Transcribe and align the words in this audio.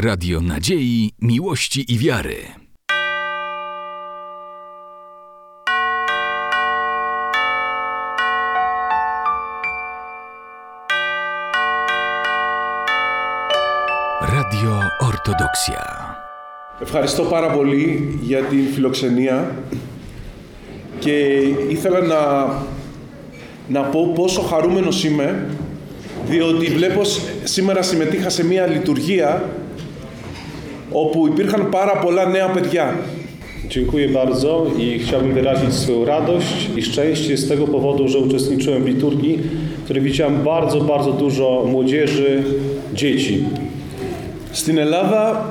Radio 0.00 0.40
Nadziei, 0.40 1.12
Miłości 1.20 1.84
i 1.92 1.98
Wiary. 1.98 2.54
Radio 14.20 14.72
Ortodoksja. 15.08 15.82
Ευχαριστώ 16.82 17.22
πάρα 17.22 17.50
πολύ 17.50 18.18
για 18.22 18.42
την 18.42 18.64
φιλοξενία 18.74 19.54
και 20.98 21.12
ήθελα 21.68 22.00
να, 22.00 22.18
να 23.68 23.80
πω 23.88 24.12
πόσο 24.14 24.40
χαρούμενος 24.40 25.04
είμαι 25.04 25.46
διότι 26.26 26.66
βλέπω 26.66 27.04
σ- 27.04 27.20
σήμερα 27.44 27.82
συμμετείχα 27.82 28.28
σε 28.28 28.44
μια 28.44 28.66
λειτουργία 28.66 29.44
όπου 30.92 31.26
υπήρχαν 31.26 31.68
πάρα 31.70 31.96
πολλά 31.96 32.24
νέα 32.26 32.48
παιδιά. 32.48 32.94
Dziękuję 33.68 34.08
bardzo 34.08 34.66
i 34.78 34.98
chciałbym 34.98 35.32
wyrazić 35.32 35.74
swoją 35.74 36.04
radość 36.04 36.70
i 36.76 36.82
szczęście 36.82 37.36
z 37.36 37.48
tego 37.48 37.66
powodu, 37.66 38.08
że 38.08 38.18
uczestniczyłem 38.18 38.82
w 38.84 38.86
liturgii, 38.86 39.38
w 39.80 39.84
której 39.84 40.02
widziałem 40.02 40.42
bardzo, 40.44 40.80
bardzo 40.80 41.12
dużo 41.12 41.64
młodzieży, 41.66 42.42
dzieci. 42.94 43.44
Στην 44.52 44.78
Ελλάδα, 44.78 45.48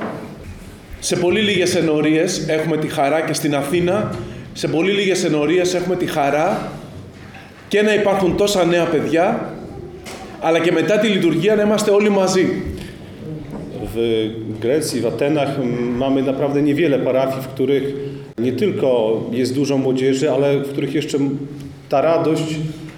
σε 1.00 1.16
πολύ 1.16 1.40
λίγες 1.40 1.74
ενορίες 1.74 2.48
έχουμε 2.48 2.76
τη 2.76 2.88
χαρά 2.88 3.20
και 3.20 3.32
στην 3.32 3.54
Αθήνα, 3.54 4.10
σε 4.52 4.68
πολύ 4.68 4.92
λίγες 4.92 5.24
ενορίες 5.24 5.74
έχουμε 5.74 5.96
τη 5.96 6.06
χαρά 6.06 6.72
και 7.68 7.82
να 7.82 7.94
υπάρχουν 7.94 8.36
τόσα 8.36 8.64
νέα 8.64 8.84
παιδιά, 8.84 9.54
αλλά 10.40 10.58
και 10.58 10.72
μετά 10.72 10.98
τη 10.98 11.08
λειτουργία 11.08 11.54
να 11.54 11.62
είμαστε 11.62 11.90
όλοι 11.90 12.08
μαζί. 12.10 12.62
W 13.95 14.29
Grecji, 14.61 15.01
w 15.01 15.05
Atenach 15.05 15.59
m, 15.59 15.97
mamy 15.97 16.23
naprawdę 16.23 16.61
niewiele 16.61 16.99
parafii, 16.99 17.41
w 17.41 17.47
których 17.47 17.95
nie 18.37 18.53
tylko 18.53 19.21
jest 19.31 19.55
dużo 19.55 19.77
młodzieży, 19.77 20.31
ale 20.31 20.59
w 20.59 20.69
których 20.69 20.93
jeszcze 20.93 21.17
ta 21.89 22.01
radość, 22.01 22.55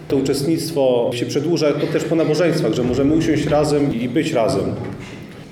to 0.08 0.16
uczestnictwo 0.16 1.12
się 1.14 1.26
przedłuża 1.26 1.74
to 1.74 1.88
też 1.88 2.04
po 2.04 2.16
nabożeństwach, 2.16 2.74
że 2.74 2.84
możemy 2.84 3.16
usiąść 3.16 3.46
razem 3.46 4.02
i 4.02 4.10
być 4.10 4.34
razem. 4.34 4.76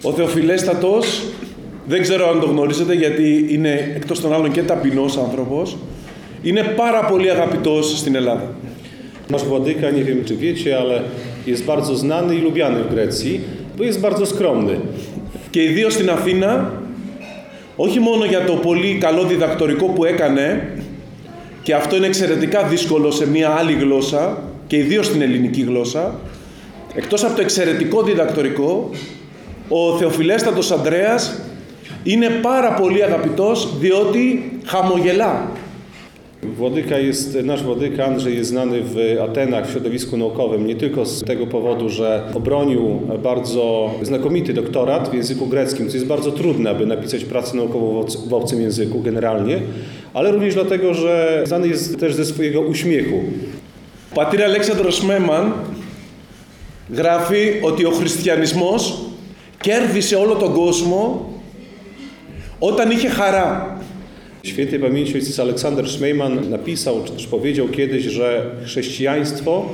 Ο 0.03 0.11
Θεοφιλέστατος, 0.11 1.23
δεν 1.87 2.01
ξέρω 2.01 2.29
αν 2.29 2.39
το 2.39 2.45
γνωρίζετε 2.47 2.93
γιατί 2.93 3.45
είναι 3.49 3.91
εκτός 3.95 4.21
των 4.21 4.33
άλλων 4.33 4.51
και 4.51 4.63
ταπεινός 4.63 5.17
άνθρωπος, 5.17 5.77
είναι 6.43 6.63
πάρα 6.63 7.05
πολύ 7.05 7.29
αγαπητός 7.31 7.99
στην 7.99 8.15
Ελλάδα. 8.15 8.51
Nasz 9.29 9.43
władyka, 9.43 9.91
nie 9.91 10.03
wiem 10.03 10.23
czy 10.25 10.35
wiecie, 10.35 10.77
ale 10.77 11.01
jest 11.47 11.65
bardzo 11.65 11.95
znany 11.95 12.35
i 12.35 12.41
lubiany 12.41 12.83
w 12.83 12.89
Grecji, 12.93 13.41
bo 13.77 13.83
jest 13.83 13.99
bardzo 14.01 14.25
skromny. 14.25 14.75
Και 15.50 15.62
ιδίω 15.62 15.90
στην 15.90 16.10
Αθήνα, 16.10 16.72
όχι 17.76 18.00
μόνο 18.00 18.24
για 18.24 18.44
το 18.44 18.52
πολύ 18.52 18.98
καλό 19.00 19.24
διδακτορικό 19.24 19.86
που 19.86 20.04
έκανε, 20.04 20.72
και 21.62 21.74
αυτό 21.74 21.96
είναι 21.96 22.06
εξαιρετικά 22.06 22.62
δύσκολο 22.62 23.10
σε 23.10 23.28
μια 23.28 23.50
άλλη 23.50 23.72
γλώσσα, 23.72 24.42
και 24.66 24.76
ιδίω 24.76 25.02
στην 25.02 25.22
ελληνική 25.22 25.60
γλώσσα, 25.60 26.14
εκτός 26.94 27.24
από 27.24 27.34
το 27.34 27.40
εξαιρετικό 27.40 28.02
διδακτορικό, 28.02 28.90
ο 29.68 29.96
Θεοφιλέστατος 29.96 30.70
Ανδρέας 30.70 31.40
είναι 32.02 32.28
πάρα 32.28 32.72
πολύ 32.72 33.04
αγαπητός 33.04 33.78
διότι 33.78 34.52
χαμογελά. 34.64 35.50
Władyka 36.43 36.97
jest, 36.99 37.37
nasz 37.43 37.63
władyka 37.63 38.05
Andrzej 38.05 38.37
jest 38.37 38.49
znany 38.49 38.81
w 38.83 38.97
Atenach 39.23 39.67
w 39.67 39.71
środowisku 39.71 40.17
naukowym 40.17 40.67
nie 40.67 40.75
tylko 40.75 41.05
z 41.05 41.23
tego 41.23 41.47
powodu, 41.47 41.89
że 41.89 42.23
obronił 42.33 43.01
bardzo 43.23 43.91
znakomity 44.01 44.53
doktorat 44.53 45.09
w 45.09 45.13
języku 45.13 45.45
greckim, 45.47 45.89
co 45.89 45.93
jest 45.93 46.07
bardzo 46.07 46.31
trudne, 46.31 46.69
aby 46.69 46.85
napisać 46.85 47.25
pracę 47.25 47.57
naukową 47.57 47.93
w 47.93 48.05
obc- 48.05 48.29
w 48.29 48.33
obcym 48.33 48.61
języku 48.61 49.01
generalnie, 49.01 49.59
ale 50.13 50.31
również 50.31 50.53
dlatego, 50.53 50.93
że 50.93 51.43
znany 51.45 51.67
jest 51.67 51.99
też 51.99 52.13
ze 52.13 52.25
swojego 52.25 52.61
uśmiechu. 52.61 53.19
Ο 54.11 54.15
πατήρ 54.15 54.41
Αλέξανδρος 54.43 55.01
Μέμαν 55.03 55.53
γράφει 56.95 57.59
ότι 57.61 57.85
ο 57.85 57.91
χριστιανισμός 57.91 58.99
κέρδισε 59.61 60.15
όλο 60.15 60.33
τον 60.35 60.53
κόσμο 60.53 61.29
όταν 62.59 62.91
είχε 62.91 63.09
χαρά. 63.09 63.77
Świętej 64.43 64.79
pamięci 64.79 65.15
ojciec 65.15 65.39
Aleksander 65.39 65.89
Szmejman 65.89 66.49
napisał, 66.49 67.03
czy 67.05 67.11
też 67.11 67.27
powiedział 67.27 67.67
kiedyś, 67.67 68.03
że 68.03 68.51
chrześcijaństwo 68.65 69.65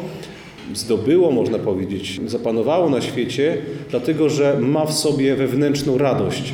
zdobyło, 0.74 1.32
można 1.32 1.60
powiedzieć, 1.60 2.22
zapanowało 2.26 2.90
na 2.90 3.02
świecie, 3.02 3.58
dlatego 3.90 4.30
że 4.30 4.58
ma 4.60 4.86
w 4.86 4.94
sobie 4.94 5.36
wewnętrzną 5.36 5.98
radość. 5.98 6.54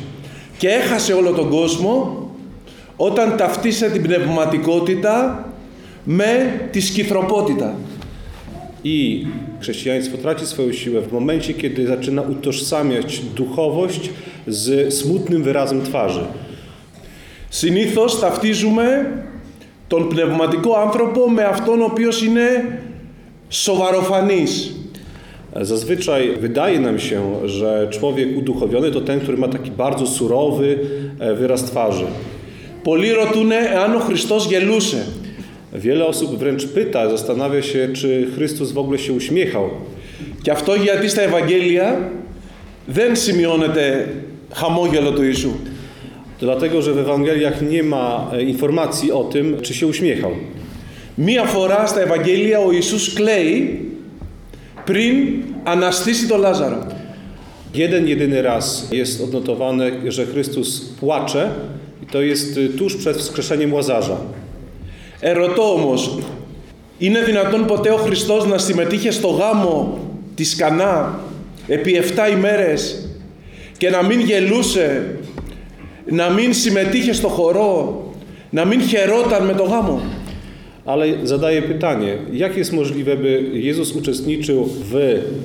Και 0.58 0.70
έχασε 0.70 1.12
όλο 1.14 1.32
τον 1.32 1.50
κόσμο 1.50 2.28
όταν 2.96 3.36
ταυτίσε 3.36 3.90
την 3.90 4.02
πνευματικότητα 4.02 5.44
με 6.04 6.60
τη 6.72 6.80
σκυθροπότητα. 6.80 7.74
I 8.84 9.26
chrześcijaństwo 9.60 10.18
traci 10.18 10.46
swoją 10.46 10.72
siłę 10.72 11.00
w 11.00 11.12
momencie, 11.12 11.54
kiedy 11.54 11.86
zaczyna 11.86 12.22
utożsamiać 12.22 13.20
duchowość 13.36 14.10
z 14.46 14.94
smutnym 14.94 15.42
wyrazem 15.42 15.82
twarzy. 15.82 16.24
Συνήθως 17.52 18.20
ταυτίζουμε 18.20 19.12
τον 19.88 20.08
πνευματικό 20.08 20.74
άνθρωπο 20.74 21.30
με 21.30 21.42
αυτόν 21.44 21.80
ο 21.80 21.84
οποίος 21.84 22.22
είναι 22.22 22.78
σοβαροφανής. 23.48 24.72
Zazwyczaj 25.60 26.36
wydaje 26.40 26.80
nam 26.80 26.98
się, 26.98 27.48
że 27.48 27.88
człowiek 27.90 28.36
uduchowiony 28.36 28.90
to 28.90 29.00
ten, 29.00 29.20
który 29.20 29.36
ma 29.36 29.48
taki 29.48 29.70
bardzo 29.70 30.06
surowy 30.06 30.78
e, 31.18 31.34
wyraz 31.34 31.64
twarzy. 31.64 32.04
Πολλοί 32.82 33.12
ρωτούν 33.12 33.52
εάν 33.52 33.96
ο 33.96 34.00
Χριστός 34.00 34.46
γελούσε. 34.46 35.06
Wiele 35.72 36.06
osób 36.06 36.38
wręcz 36.38 36.66
pyta, 36.66 37.10
zastanawia 37.10 37.62
się, 37.62 37.88
czy 37.92 38.26
Chrystus 38.34 38.72
w 38.72 38.78
ogóle 38.78 38.98
się 38.98 39.12
uśmiechał. 39.12 39.70
Και 40.42 40.50
αυτό 40.50 40.74
γιατί 40.74 41.08
στα 41.08 41.22
Ευαγγέλια 41.22 42.10
δεν 42.86 43.16
σημειώνεται 43.16 44.14
χαμόγελο 44.52 45.12
του 45.12 45.22
Ιησού. 45.22 45.50
Dlatego, 46.42 46.82
że 46.82 46.92
w 46.94 46.98
Ewangeliach 46.98 47.62
nie 47.62 47.82
ma 47.82 48.30
e, 48.32 48.42
informacji 48.42 49.12
o 49.12 49.24
tym, 49.24 49.60
czy 49.62 49.74
się 49.74 49.86
uśmiechał. 49.86 50.30
Μία 51.18 51.44
φορά 51.44 51.86
στα 51.86 52.00
Ευαγγέλια 52.00 52.58
ο 52.58 52.72
Ιησούς 52.72 53.12
κλαίει 53.12 53.80
πριν 54.84 55.14
αναστήσει 55.64 56.26
τον 56.26 56.40
Λάζαρο. 56.40 56.86
Jeden, 57.74 58.06
jedyny 58.08 58.42
raz 58.42 58.88
jest 58.92 59.20
odnotowane, 59.20 59.90
że 60.12 60.26
Chrystus 60.26 60.80
płacze 61.00 61.50
i 62.02 62.06
to 62.06 62.22
jest 62.22 62.56
y, 62.56 62.68
tuż 62.68 62.96
przed 62.96 63.16
wskrzeszeniem 63.16 63.72
Łazarza. 63.72 64.16
Ερωτώ 65.20 65.72
όμως, 65.72 66.18
είναι 66.98 67.20
δυνατόν 67.20 67.66
ποτέ 67.66 67.90
ο 67.90 67.96
Χριστός 67.96 68.46
να 68.46 68.58
συμμετείχε 68.58 69.10
στο 69.10 69.28
γάμο 69.28 69.98
της 70.34 70.56
Κανά 70.56 71.20
επί 71.68 72.02
7 72.16 72.32
ημέρες 72.32 73.08
και 73.76 73.90
να 73.90 74.02
μην 74.02 74.20
γελούσε, 74.20 75.16
να 76.04 76.30
μην 76.30 76.54
συμμετείχε 76.54 77.12
στο 77.12 77.28
χορό, 77.28 78.02
να 78.50 78.64
μην 78.64 78.80
χαιρόταν 78.80 79.44
με 79.44 79.54
το 79.54 79.62
γάμο. 79.62 80.00
Ale 80.94 81.26
zadaję 81.26 81.62
pytanie, 81.62 82.18
jak 82.32 82.56
jest 82.56 82.72
możliwe, 82.72 83.16
by 83.16 83.50
Jezus 83.52 83.92
uczestniczył 83.92 84.64
w 84.64 84.94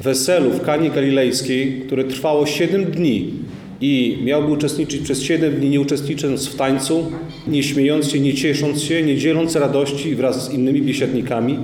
weselu 0.01 0.50
w 0.51 0.61
Kanie 0.61 0.89
Galilejskiej, 0.89 1.81
które 1.85 2.03
trwało 2.03 2.45
7 2.45 2.85
dni 2.85 3.34
i 3.81 4.17
miałby 4.23 4.51
uczestniczyć 4.51 5.01
przez 5.01 5.22
7 5.22 5.53
dni, 5.56 5.69
nie 5.69 5.81
uczestnicząc 5.81 6.47
w 6.47 6.56
tańcu, 6.56 7.11
nie 7.47 7.63
śmiejąc 7.63 8.11
się, 8.11 8.19
nie 8.19 8.34
ciesząc 8.34 8.81
się, 8.84 9.01
nie 9.03 9.17
dzieląc 9.17 9.56
radości 9.56 10.16
wraz 10.16 10.45
z 10.45 10.53
innymi 10.53 10.81
biesiadnikami? 10.81 11.57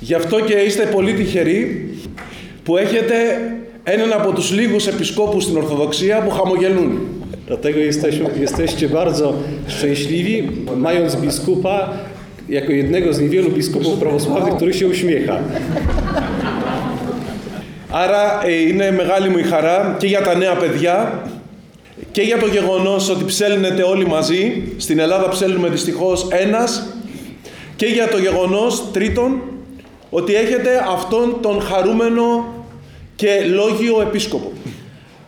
Γι' 0.00 0.14
αυτό 0.14 0.40
και 0.40 0.54
είστε 0.54 0.86
πολύ 0.86 1.12
τυχεροί 1.12 1.88
που 2.62 2.76
έχετε 2.76 3.14
έναν 3.84 4.12
από 4.12 4.32
τους 4.32 4.52
λίγους 4.52 4.86
επισκόπους 4.86 5.42
στην 5.44 5.56
Ορθοδοξία 5.56 6.22
που 6.22 6.30
χαμογελούν. 6.30 7.00
Dlatego 7.47 7.79
jesteśmy, 7.79 8.29
jesteście 8.39 8.89
bardzo 8.89 9.33
szczęśliwi, 9.67 10.49
mając 10.77 11.15
biskupa 11.15 11.93
jako 12.49 12.71
jednego 12.71 13.13
z 13.13 13.19
niewielu 13.19 13.51
biskupów 13.51 13.99
prawosławnych, 13.99 14.55
który 14.55 14.73
się 14.73 14.87
uśmiecha. 14.87 15.39
Άρα 17.89 18.41
ε, 18.45 18.61
είναι 18.61 18.91
μεγάλη 18.91 19.29
μου 19.29 19.37
η 19.37 19.43
χαρά 19.43 19.95
και 19.99 20.07
για 20.07 20.21
τα 20.21 20.35
νέα 20.35 20.55
παιδιά 20.55 21.21
και 22.11 22.21
για 22.21 22.37
το 22.37 22.47
γεγονός 22.47 23.09
ότι 23.09 23.25
ψέλνετε 23.25 23.83
όλοι 23.83 24.07
μαζί. 24.07 24.63
Στην 24.77 24.99
Ελλάδα 24.99 25.29
ψέλνουμε 25.29 25.69
δυστυχώς 25.69 26.27
ένας. 26.29 26.87
Και 27.75 27.85
για 27.85 28.07
το 28.07 28.17
γεγονός 28.17 28.83
τρίτον 28.91 29.41
ότι 30.09 30.35
έχετε 30.35 30.85
αυτόν 30.93 31.37
τον 31.41 31.61
χαρούμενο 31.61 32.45
και 33.15 33.29
λόγιο 33.53 34.01
επίσκοπο. 34.01 34.51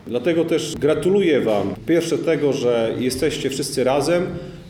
Dlatego 0.07 0.45
też 0.45 0.75
gratuluję 0.79 1.41
Wam. 1.41 1.73
Pierwsze 1.85 2.17
tego, 2.17 2.53
że 2.53 2.93
jesteście 2.99 3.49
wszyscy 3.49 3.83
razem, 3.83 4.25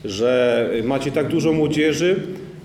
że 0.05 0.69
macie 0.83 1.11
tak 1.11 1.27
dużo 1.27 1.53
młodzieży, 1.53 2.15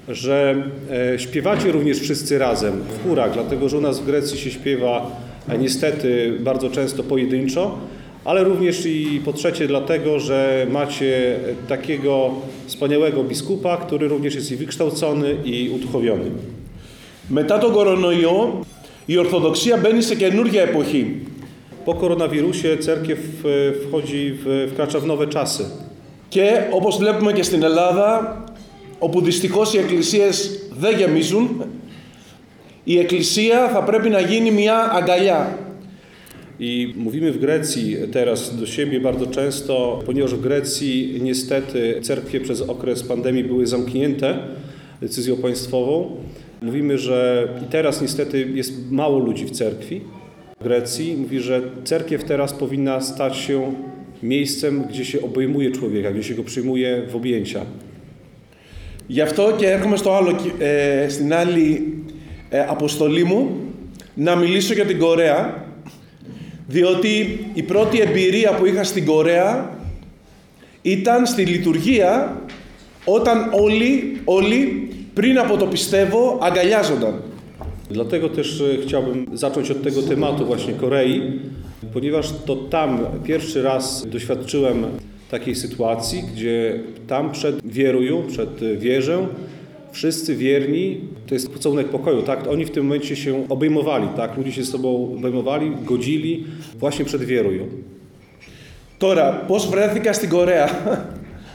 że 0.09 0.63
e, 0.91 1.19
śpiewacie 1.19 1.73
również 1.73 2.01
wszyscy 2.01 2.39
razem 2.39 2.73
w 2.73 3.09
chórach, 3.09 3.33
dlatego 3.33 3.69
że 3.69 3.79
u 3.79 3.81
nas 3.81 4.01
w 4.01 4.07
Grecji 4.07 4.39
się 4.39 4.51
śpiewa 4.51 5.21
e, 5.49 5.59
niestety 5.59 6.37
bardzo 6.41 6.71
często 6.71 7.03
pojedynczo, 7.03 7.79
ale 8.25 8.45
również 8.45 8.87
i 8.87 9.21
po 9.25 9.33
trzecie 9.33 9.67
dlatego, 9.67 10.21
że 10.21 10.67
macie 10.71 11.37
takiego 11.69 12.31
wspaniałego 12.67 13.25
biskupa, 13.25 13.77
który 13.77 14.09
również 14.09 14.35
jest 14.35 14.53
i 14.53 14.57
wykształcony 14.57 15.37
i 15.45 15.71
uduchowiony. 15.75 16.31
Μετά 17.31 17.59
τον 17.59 17.73
κορονοϊό, 17.73 18.61
η 19.07 19.17
Ορθοδοξία 19.19 19.77
μπαίνει 19.77 20.03
σε 20.03 20.15
καινούργια 20.15 20.63
εποχή. 20.63 21.17
Po 21.85 21.95
koronawirusie 21.95 22.77
cerkiew 22.79 23.19
e, 23.19 23.73
wchodzi, 23.73 24.33
w, 24.45 24.69
wkracza 24.73 25.01
w 25.01 25.07
nowe 25.07 25.27
czasy. 25.27 25.65
Και 26.29 26.69
όπως 26.71 26.97
βλέπουμε 26.97 27.33
και 27.33 27.43
στην 27.43 27.63
Ελλάδα, 27.63 28.45
όπου 28.99 29.21
δυστυχώς 29.21 29.75
οι 29.75 29.79
εκκλησίες 29.79 30.61
δεν 30.81 30.97
γεμίζουν, 30.97 31.65
η 32.85 32.99
εκκλησία 32.99 33.69
θα 33.69 33.83
πρέπει 33.83 34.09
να 34.09 34.21
γίνει 34.21 34.51
μια 34.51 34.91
αγκαλιά. 34.93 35.59
I 36.61 36.95
mówimy 36.97 37.33
w 37.33 37.39
Grecji 37.39 37.97
teraz 38.13 38.57
do 38.57 38.67
siebie 38.67 39.01
bardzo 39.01 39.27
często, 39.27 40.03
ponieważ 40.07 40.35
w 40.35 40.41
Grecji 40.41 41.19
niestety 41.23 42.01
cerkwie 42.03 42.41
przez 42.41 42.61
okres 42.63 43.03
pandemii 43.03 43.45
były 43.45 43.67
zamknięte 43.67 44.39
decyzją 45.01 45.37
państwową. 45.37 46.17
Mówimy, 46.63 46.99
że 46.99 47.49
i 47.63 47.71
teraz 47.71 48.03
niestety 48.03 48.51
jest 48.55 48.91
mało 48.91 49.19
ludzi 49.19 49.45
w 49.45 49.51
cerkwi 49.51 50.01
w 50.01 50.22
Grecji. 50.64 51.16
Mówi, 51.18 51.40
że 51.40 51.62
cerkiew 51.84 52.24
teraz 52.24 52.54
powinna 52.54 53.02
stać 53.02 53.38
się 53.38 53.74
miejscem, 54.24 54.84
gdzie 54.90 55.06
się 55.06 55.22
obejmuje 55.22 55.72
człowieka, 55.72 56.12
gdzie 56.12 56.24
się 56.24 56.34
go 56.36 56.44
przyjmuje 56.44 57.02
w 57.12 57.16
objęcia. 57.16 57.62
Γι' 59.10 59.22
αυτό 59.22 59.52
και 59.58 59.72
έρχομαι 59.72 59.98
στο 59.98 60.14
άλλο, 60.16 60.32
κι- 60.32 60.52
ε, 60.60 61.10
στην 61.10 61.34
άλλη 61.34 61.94
ε, 62.50 62.60
αποστολή 62.60 63.24
μου 63.24 63.58
να 64.16 64.36
μιλήσω 64.36 64.74
για 64.74 64.86
την 64.86 65.00
Κορέα 65.00 65.64
διότι 66.68 67.40
η 67.54 67.64
πρώτη 67.64 68.00
εμπειρία 68.00 68.52
που 68.52 68.66
είχα 68.66 68.84
στην 68.84 69.06
Κορέα 69.06 69.78
ήταν 70.82 71.26
στη 71.26 71.46
λειτουργία 71.46 72.42
όταν 73.06 73.50
όλοι, 73.54 74.22
όλοι 74.26 74.88
πριν 75.14 75.40
από 75.40 75.58
το 75.58 75.66
πιστεύω 75.66 76.40
αγκαλιάζονταν. 76.42 77.22
Dlatego 77.91 78.29
też 78.29 78.61
e, 78.61 78.83
chciałbym 78.83 79.27
zacząć 79.33 79.71
od 79.71 79.83
tego 79.83 80.03
tematu 80.03 80.47
właśnie 80.47 80.73
Korei, 80.73 81.23
ponieważ 81.93 82.33
to 82.47 82.57
tam 82.57 83.01
pierwszy 83.25 83.63
raz 83.63 84.07
doświadczyłem 84.07 84.87
takiej 85.31 85.55
sytuacji, 85.55 86.23
gdzie 86.33 86.81
tam 87.07 87.33
przed 87.33 87.67
wierują, 87.67 88.23
przed 88.23 88.63
e, 88.63 88.77
wierzę, 88.77 89.27
wszyscy 89.93 90.37
wierni, 90.37 91.01
to 91.27 91.35
jest 91.35 91.51
pocałunek 91.51 91.89
pokoju, 91.89 92.23
tak? 92.23 92.47
Oni 92.47 92.65
w 92.65 92.71
tym 92.71 92.85
momencie 92.85 93.17
się 93.17 93.49
obejmowali, 93.49 94.09
tak? 94.17 94.37
Ludzie 94.37 94.53
się 94.53 94.65
z 94.65 94.71
sobą 94.71 95.15
obejmowali, 95.19 95.73
godzili 95.85 96.45
właśnie 96.79 97.05
przed 97.05 97.25
wierują. 97.25 97.67
Τώρα, 98.99 99.33
πώς 99.49 99.67
βρέθηκα 99.67 100.13
στην 100.13 100.31
Κορέα. 100.31 100.69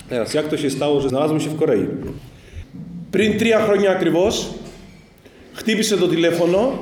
Teraz, 0.10 0.34
jak 0.34 0.48
to 0.48 0.58
się 0.58 0.70
stało, 0.70 1.02
że 1.02 1.10
znalazłem 1.10 1.40
się 1.40 1.50
w 1.50 1.58
Korei? 1.58 1.86
Πριν 3.12 3.38
τρία 3.38 3.62
χρόνια 3.62 3.92
ακριβώς, 3.92 4.50
χτύπησε 5.68 5.98
το 5.98 6.08
τηλέφωνο, 6.08 6.80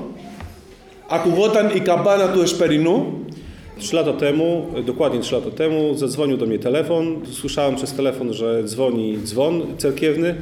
ακουγόταν 1.09 1.71
η 1.75 1.79
καμπάνα 1.79 2.29
του 2.31 2.41
Εσπερινού 2.41 3.21
Trzy 3.81 3.95
lata 3.95 4.13
temu, 4.13 4.67
e, 4.77 4.83
dokładnie 4.83 5.19
trzy 5.19 5.35
lata 5.35 5.51
temu, 5.51 5.95
zadzwonił 5.95 6.37
do 6.37 6.45
mnie 6.45 6.59
telefon. 6.59 7.21
Słyszałem 7.31 7.75
przez 7.75 7.93
telefon, 7.93 8.33
że 8.33 8.63
dzwoni 8.63 9.17
dzwon 9.23 9.77
cerkiewny. 9.77 10.35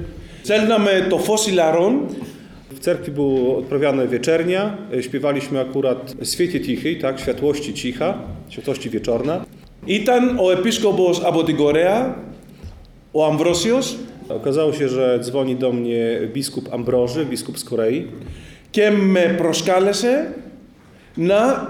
Στέλναμε 0.44 1.06
το 1.10 1.18
φως 1.18 1.48
ηλαρών 1.48 2.08
W 2.72 2.80
cerkwi 2.80 3.12
była 3.12 3.58
odprawiana 3.58 4.06
wieczernia. 4.06 4.78
E, 4.94 5.04
Śpiewaliśmy 5.04 5.60
akurat 5.60 6.16
Świecie 6.24 6.60
Tichej, 6.60 7.00
tak, 7.00 7.20
Światłości 7.20 7.74
Cicha, 7.74 8.14
Światłości 8.50 8.90
Wieczorna. 8.90 9.46
Ήταν 9.86 10.38
ο 10.40 10.52
επίσκοπος 10.52 11.22
από 11.24 11.44
την 11.44 11.56
Κορέα, 11.56 12.16
ο 13.12 13.26
Αμβρόσιος, 13.26 13.96
Okazało 14.30 14.74
się, 14.74 14.90
że 14.90 15.20
dzwoni 15.22 15.56
do 15.56 15.72
mnie 15.72 16.20
biskup 16.34 16.74
Ambroży, 16.74 17.26
biskup 17.26 17.58
z 17.60 17.64
Korei. 17.64 18.06
και 18.72 18.90
με 18.92 19.36
προσκάλεσε 19.38 20.34
να 21.16 21.70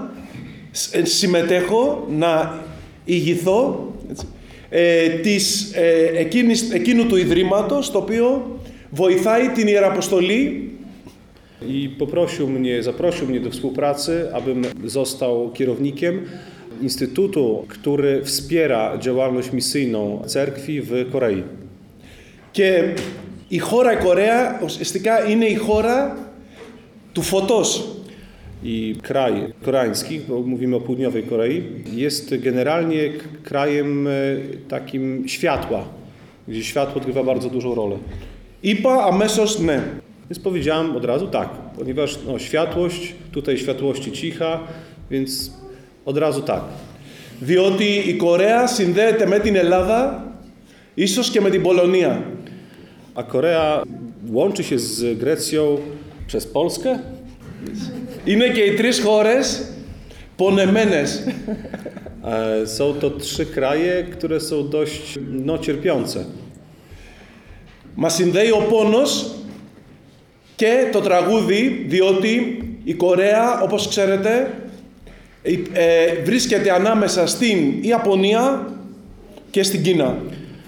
σ- 0.70 0.94
ε, 0.94 1.04
συμμετέχω, 1.04 2.06
να 2.18 2.60
ηγηθώ 3.04 3.88
έτσι, 4.10 4.26
ε, 4.70 5.08
της, 5.08 5.72
ε, 5.74 6.10
εκείνης, 6.14 6.70
εκείνου 6.72 7.06
του 7.06 7.16
Ιδρύματος, 7.16 7.90
το 7.90 7.98
οποίο 7.98 8.58
βοηθάει 8.90 9.48
την 9.48 9.66
Ιεραποστολή 9.68 10.64
I 11.68 11.88
poprosił 11.98 12.48
mnie, 12.48 12.82
zaprosił 12.82 13.26
mnie 13.28 13.40
do 13.40 13.50
współpracy, 13.50 14.34
abym 14.34 14.62
został 14.84 15.50
kierownikiem 15.52 16.20
instytutu, 16.82 17.64
który 17.68 18.22
wspiera 18.24 18.98
działalność 18.98 19.52
misyjną 19.52 20.22
cerkwi 20.26 20.80
w 20.80 20.90
Korei. 21.12 21.42
και 22.54 22.94
η 23.48 23.58
χώρα 23.58 23.92
η 23.92 23.96
Κορέα 23.96 24.60
ουσιαστικά 24.64 25.28
είναι 25.30 25.44
η 25.44 25.54
χώρα 25.54 26.16
του 27.12 27.22
φωτός. 27.22 27.94
I 28.64 28.94
kraj 29.08 29.32
koreański, 29.64 30.20
bo 30.28 30.42
mówimy 30.42 30.76
o 30.76 30.80
południowej 30.80 31.22
Korei, 31.22 31.62
jest 32.04 32.34
generalnie 32.38 33.08
k- 33.08 33.24
krajem 33.42 34.06
e, 34.06 34.10
takim 34.68 35.28
światła, 35.28 35.84
gdzie 36.48 36.64
światło 36.64 36.96
odgrywa 37.00 37.22
bardzo 37.24 37.48
dużą 37.50 37.74
rolę. 37.74 37.96
Είπα 38.62 39.04
αμέσως 39.04 39.58
ναι. 39.58 39.80
Więc 40.30 40.38
powiedziałem 40.42 40.96
od 40.96 41.04
razu 41.04 41.26
tak, 41.28 41.48
ponieważ 41.78 42.18
no, 42.26 42.38
światłość, 42.38 43.14
tutaj 43.32 43.58
światłości 43.58 44.12
cicha, 44.12 44.60
więc 45.10 45.52
od 46.04 46.16
razu 46.18 46.42
tak. 46.42 46.62
Διότι 47.40 47.84
η 48.06 48.14
Κορέα 48.16 48.66
συνδέεται 48.66 49.26
με 49.26 49.38
την 49.38 49.56
Ελλάδα, 49.56 50.24
ίσως 50.94 51.30
και 51.30 51.40
με 51.40 51.50
την 51.50 51.62
Πολωνία. 51.62 52.22
A 53.14 53.22
Korea 53.22 53.82
łączy 54.32 54.64
się 54.64 54.78
z 54.78 55.18
Grecją 55.18 55.78
przez 56.26 56.46
Polskę? 56.46 56.98
Είναι 58.26 58.48
και 58.48 58.60
οι 58.60 58.74
τρεις 58.74 59.00
χώρες 59.00 59.72
πονεμένες. 60.36 61.22
E, 62.24 62.66
Są 62.66 62.94
to 62.94 63.10
trzy 63.10 63.46
kraje, 63.46 64.04
które 64.04 64.40
są 64.40 64.68
dość 64.68 65.18
no, 65.30 65.58
cierpiące. 65.58 66.24
Μας 67.94 68.14
συνδέει 68.14 68.50
ο 68.50 68.66
πόνος 68.68 69.34
και 70.56 70.88
το 70.92 71.00
τραγούδι, 71.00 71.84
διότι 71.88 72.58
η 72.84 72.94
Κορέα, 72.94 73.60
όπως 73.60 73.88
ξέρετε, 73.88 74.50
ε, 75.42 75.52
ε, 75.72 76.22
βρίσκεται 76.24 76.72
ανάμεσα 76.72 77.26
στην 77.26 77.82
Ιαπωνία 77.82 78.72
και 79.50 79.62
στην 79.62 79.82
Κίνα. 79.82 80.18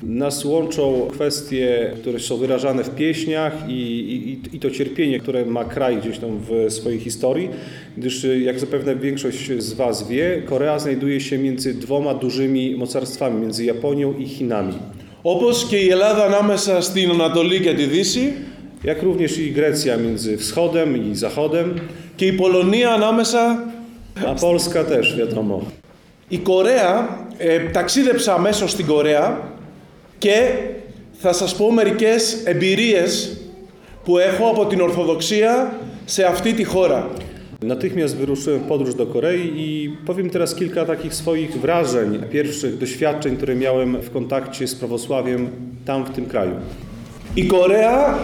Nas 0.03 0.45
łączą 0.45 1.09
kwestie, 1.13 1.91
które 1.97 2.21
są 2.21 2.37
wyrażane 2.37 2.85
w 2.85 2.91
pieśniach 2.91 3.53
i, 3.69 3.73
i, 3.73 4.57
i 4.57 4.61
to 4.61 4.71
cierpienie, 4.71 5.21
które 5.21 5.47
ma 5.47 5.65
kraj 5.65 5.97
gdzieś 5.97 6.19
tam 6.19 6.31
w 6.49 6.73
swojej 6.73 7.01
historii, 7.01 7.49
gdyż 7.97 8.25
y, 8.25 8.41
jak 8.41 8.61
zapewne 8.61 8.97
większość 8.97 9.53
z 9.59 9.73
Was 9.73 10.09
wie, 10.09 10.43
Korea 10.47 10.79
znajduje 10.79 11.21
się 11.21 11.39
między 11.39 11.75
dwoma 11.75 12.15
dużymi 12.15 12.77
mocarstwami, 12.77 13.41
między 13.41 13.65
Japonią 13.65 14.15
i 14.19 14.27
Chinami. 14.27 14.75
Όπως 15.25 15.67
και 15.67 15.77
η 15.77 15.89
Ελλάδα 15.89 16.25
ανάμεσα 16.25 16.81
στην 16.81 17.11
Ανατολή 17.11 17.61
και 17.61 17.75
τη 17.75 17.85
Δύση 17.85 18.33
Jak 18.85 19.03
również 19.03 19.39
i 19.39 19.53
Grecja 19.53 19.97
między 19.97 20.37
wschodem 20.39 21.11
i 21.11 21.15
zachodem, 21.15 21.75
και 22.17 22.27
η 22.27 22.33
Πολωνία 22.33 22.91
ανάμεσα... 22.91 23.73
a 24.17 24.35
Polska 24.35 24.85
też 24.85 25.17
wiadomo. 25.17 25.63
Η 26.29 26.39
Κορέα, 26.39 27.19
ε, 27.39 27.59
ταξίδεψα 27.59 28.35
αμέσως 28.35 28.71
στην 28.71 28.87
Κορέα 28.87 29.41
και 30.19 30.59
θα 31.13 31.33
σας 31.33 31.57
πω 31.57 31.71
μερικές 31.73 32.43
εμπειρίες 32.45 33.37
που 34.05 34.19
έχω 34.19 34.49
από 34.49 34.67
την 34.67 34.81
Ορθοδοξία 34.81 35.81
σε 36.05 36.25
αυτή 36.25 36.53
τη 36.53 36.65
χώρα. 36.65 37.11
Natychmiast 37.75 38.17
wyruszyłem 38.17 38.61
w 38.61 38.67
podróż 38.69 38.95
do 38.95 39.07
Korei 39.07 39.53
i 39.57 39.97
powiem 40.07 40.31
teraz 40.31 40.55
kilka 40.55 40.85
takich 40.85 41.15
swoich 41.15 41.61
wrażeń, 41.61 42.23
pierwszych 42.31 42.79
doświadczeń, 42.79 43.37
które 43.37 43.55
miałem 43.55 44.03
w 44.03 44.11
kontakcie 44.11 44.67
z 44.67 44.75
prawosławiem 44.75 45.51
tam 45.85 46.05
w 46.05 46.11
tym 46.11 46.27
kraju. 46.27 46.55
Η 47.35 47.43
Κορέα 47.47 48.19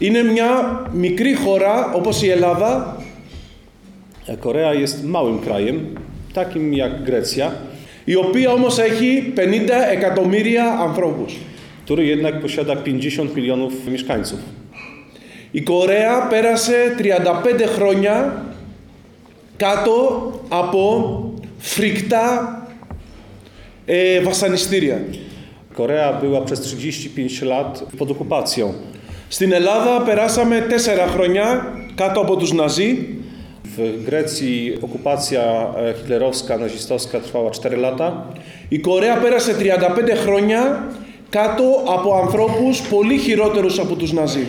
είναι 0.00 0.22
μια 0.22 0.80
μικρή 0.92 1.34
χώρα 1.34 1.92
όπως 1.94 2.22
η 2.22 2.28
Ελλάδα 2.30 2.96
Korea 4.40 4.74
jest 4.74 5.04
małym 5.04 5.38
krajem, 5.38 5.94
takim 6.32 6.74
jak 6.74 7.04
Grecja, 7.04 7.50
Η 8.13 8.15
οποία 8.15 8.51
όμως 8.51 8.77
έχει 8.77 9.31
50 9.35 9.91
εκατομμύρια 9.91 10.65
ανθρώπους. 10.87 11.37
który 11.85 12.05
jednak 12.05 12.41
posiada 12.41 12.75
50 12.75 13.35
milionów 13.35 13.73
mieszkańców. 13.87 14.39
Η 15.51 15.61
Κορέα 15.61 16.27
πέρασε 16.29 16.95
35 16.97 17.65
χρόνια 17.65 18.43
κάτω 19.57 19.95
από 20.49 20.83
φρικτά 21.59 22.27
ε, 23.85 24.19
βασανιστήρια. 24.21 24.97
Korea 25.75 26.13
była 26.21 26.41
przez 26.41 26.59
35 26.61 27.41
lat 27.41 27.83
pod 27.97 28.11
okupacją. 28.11 28.73
Στην 29.29 29.51
Ελλάδα 29.51 30.01
περάσαμε 30.01 30.67
4 30.69 31.07
χρόνια 31.13 31.73
κάτω 31.95 32.19
από 32.19 32.35
τους 32.35 32.51
Ναζί 32.51 33.18
W 33.79 33.81
W 33.81 34.03
Grecji 34.03 34.77
okupacja 34.81 35.73
e, 35.77 35.93
hitlerowska, 35.93 36.57
nazistowska 36.57 37.19
trwała 37.19 37.51
4 37.51 37.77
lata. 37.77 38.11
Η 38.69 38.79
Κορέα 38.79 39.17
πέρασε 39.17 39.53
35 39.53 40.17
χρόνια 40.23 40.87
κάτω 41.29 41.63
από 41.87 42.15
ανθρώπους 42.15 42.81
πολύ 42.81 43.17
χειρότερους 43.17 43.79
από 43.79 43.95
τους 43.95 44.13
Ναζί. 44.13 44.47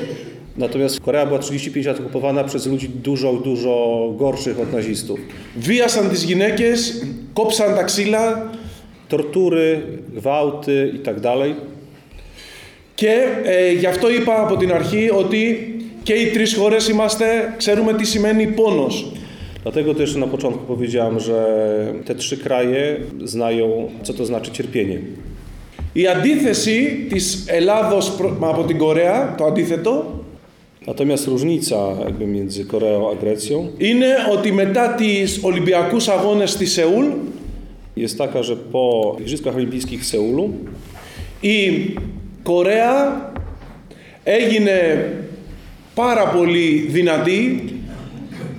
Natomiast 0.59 1.01
Korea 1.01 1.27
była 1.27 1.39
35 1.39 1.87
lat 1.87 2.01
okupowana 2.01 2.45
przez 2.45 2.67
ludzi 2.67 2.89
dużo, 2.89 3.33
dużo 3.33 3.75
gorszych 4.17 4.59
od 4.61 4.73
nazistów. 4.73 5.19
Βίασαν 5.57 6.09
τις 6.09 6.23
γυναίκες, 6.23 7.07
κόψαν 7.33 7.75
τα 7.75 7.83
ξύλα 7.83 8.51
Tortury, 9.11 9.71
gwałty 10.15 10.91
i 10.95 10.99
tak 10.99 11.21
dalej. 11.21 11.55
και 12.95 13.27
ε, 13.45 13.73
γι' 13.73 13.87
αυτό 13.87 14.11
είπα 14.11 14.41
από 14.41 14.57
την 14.57 14.73
αρχή 14.73 15.11
ότι 15.13 15.75
και 16.03 16.13
οι 16.13 16.27
τρεις 16.27 16.55
χώρες 16.55 16.89
είμαστε, 16.89 17.55
ξέρουμε 17.57 17.95
τι 17.95 18.07
σημαίνει 18.07 18.47
πόνος. 18.47 19.13
Dlatego 19.64 19.94
też 19.96 20.16
na 20.16 20.28
początku 20.28 20.66
powiedziałem, 20.66 21.20
że 21.20 21.38
te 22.06 22.16
trzy 22.16 22.38
kraje 22.38 22.98
znają, 23.24 23.88
co 24.04 24.14
to 24.14 24.26
znaczy 24.26 24.52
cierpienie. 24.52 25.00
Η 25.96 26.08
αντίθεση 26.08 27.06
της 27.10 27.46
Ελλάδος 27.48 28.12
προ- 28.18 28.38
από 28.42 28.64
την 28.64 28.78
Κορέα, 28.78 29.36
το 29.38 29.46
αντίθετο, 29.46 30.06
Natomiast 30.88 31.28
różnica 31.28 31.76
jakby 32.06 32.26
między 32.28 32.66
Koreą 32.66 33.10
a 33.12 33.16
Grecją 33.16 33.70
είναι 33.78 34.16
ότι 34.32 34.52
μετά 34.52 34.94
τις 34.94 35.40
Ολυμπιακούς 35.44 36.08
Αγώνες 36.08 36.52
στη 36.52 36.66
Σεούλ 36.66 37.06
jest 37.98 38.18
taka, 38.18 38.44
że 38.44 38.56
po 38.72 39.16
Igrzyskach 39.20 39.56
Olimpijskich 39.56 40.02
w 40.02 40.06
Seulu 40.06 40.50
η 41.42 41.90
Κορέα 42.44 43.32
έγινε 44.24 45.06
πάρα 45.96 46.28
πολύ 46.28 46.86
δυνατή. 46.90 47.64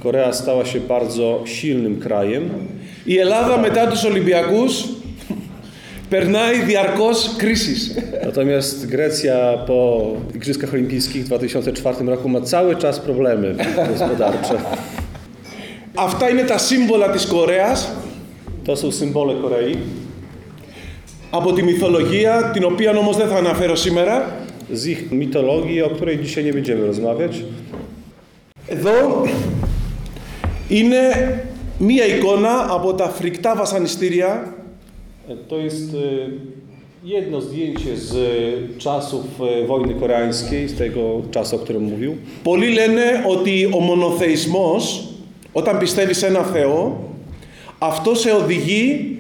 Korea 0.00 0.32
stała 0.32 0.64
się 0.64 0.80
bardzo 0.80 1.42
silnym 1.44 2.00
krajem. 2.00 2.50
Η 3.04 3.18
Ελλάδα 3.18 3.58
μετά 3.58 3.86
τους 3.86 4.04
Ολυμπιακούς 4.04 4.84
περνάει 6.08 6.58
διαρκώς 6.60 7.34
κρίσεις. 7.36 7.94
Natomiast 8.26 8.86
Grecja 8.86 9.58
po 9.66 10.12
Igrzyskach 10.34 10.72
Olimpijskich 10.74 11.24
w 11.24 11.28
2004 11.28 12.04
roku 12.06 12.28
ma 12.28 12.40
cały 12.40 12.76
czas 12.76 13.00
problemy 13.00 13.54
gospodarcze. 13.90 14.56
Αυτά 15.94 16.28
είναι 16.28 16.42
τα 16.42 16.58
σύμβολα 16.58 17.10
της 17.10 17.26
Κορέας 17.26 17.92
To 18.66 18.76
są 18.76 18.90
symbole 18.90 19.34
Korei. 19.42 19.76
από 21.30 21.52
τη 21.52 21.62
μυθολογία, 21.62 22.50
την 22.52 22.64
οποία 22.64 22.90
όμως 22.98 23.16
δεν 23.16 23.28
θα 23.28 23.36
αναφέρω 23.36 23.76
σήμερα. 23.76 24.30
Z 24.72 24.86
ich 24.86 25.10
mitologii, 25.12 25.82
o 25.82 25.90
której 25.90 26.18
dzisiaj 26.18 26.44
nie 26.44 26.52
będziemy 26.52 26.86
rozmawiać. 26.86 27.42
Εδώ 28.68 29.24
είναι 30.71 31.01
μία 31.77 32.05
εικόνα 32.05 32.67
από 32.69 32.93
τα 32.93 33.09
φρικτά 33.09 33.55
βασανιστήρια 33.55 34.55
To 35.47 35.57
jest 35.57 35.93
y, 35.93 35.97
jedno 37.03 37.41
zdjęcie 37.41 37.97
z 37.97 38.13
czasów 38.77 39.25
y, 39.63 39.67
wojny 39.67 39.93
koreańskiej, 39.93 40.67
z 40.67 40.73
tego 40.77 41.21
czasu, 41.31 41.55
o 41.55 41.59
którym 41.59 41.83
mówił. 41.83 42.15
Πολλοί 42.43 42.69
λένε 42.73 43.23
ότι 43.27 43.69
ο 43.73 43.79
μονοθεϊσμός, 43.79 45.09
όταν 45.53 45.77
πιστεύεις 45.77 46.17
σε 46.17 46.27
ένα 46.27 46.43
Θεό, 46.43 47.03
αυτό 47.79 48.15
σε 48.15 48.31
οδηγεί 48.31 49.17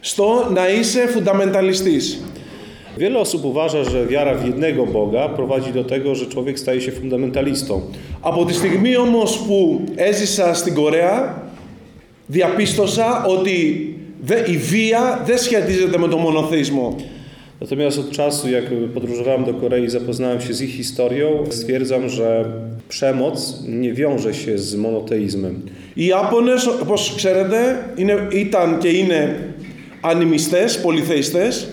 στο 0.00 0.48
να 0.54 0.68
είσαι 0.68 1.06
φουνταμενταλιστής. 1.06 2.20
Wiele 2.97 3.19
osób 3.19 3.45
uważa, 3.45 3.83
że 3.83 4.05
wiara 4.07 4.35
w 4.35 4.45
jednego 4.45 4.85
Boga 4.85 5.29
prowadzi 5.29 5.71
do 5.73 5.83
tego, 5.83 6.15
że 6.15 6.25
człowiek 6.25 6.59
staje 6.59 6.81
się 6.81 6.91
fundamentalistą. 6.91 7.81
Από 8.21 8.45
τη 8.45 8.53
στιγμή 8.53 8.95
όμως 8.97 9.37
που 9.37 9.81
έζησα 9.95 10.53
στην 10.53 10.73
Κορέα, 10.73 11.43
διαπίστωσα 12.27 13.25
ότι 13.25 13.89
δε- 14.21 14.43
η 14.51 14.57
βία 14.57 15.23
δεν 15.25 15.37
σχετίζεται 15.37 15.97
με 15.97 16.07
τον 16.07 16.19
μονοθεϊσμό. 16.19 16.95
Natomiast 17.61 17.97
od 17.99 18.09
czasu, 18.11 18.49
jak 18.49 18.65
podróżowałem 18.93 19.43
do 19.45 19.53
Korei 19.53 19.83
i 19.83 19.89
zapoznałem 19.89 20.41
się 20.41 20.53
z 20.53 20.61
ich 20.61 20.73
historią, 20.75 21.43
stwierdzam, 21.49 22.09
że 22.09 22.45
przemoc 22.89 23.63
nie 23.67 23.93
wiąże 23.93 24.33
się 24.33 24.57
z 24.57 24.75
monoteizmem. 24.75 25.55
Οι 25.95 26.05
Ιάπωνες, 26.05 26.67
όπως 26.81 27.13
ξέρετε, 27.15 27.85
είναι, 27.97 28.27
ήταν 28.31 28.77
και 28.79 28.89
είναι 28.89 29.37
ανιμιστές, 30.01 30.77
πολυθεϊστές 30.81 31.67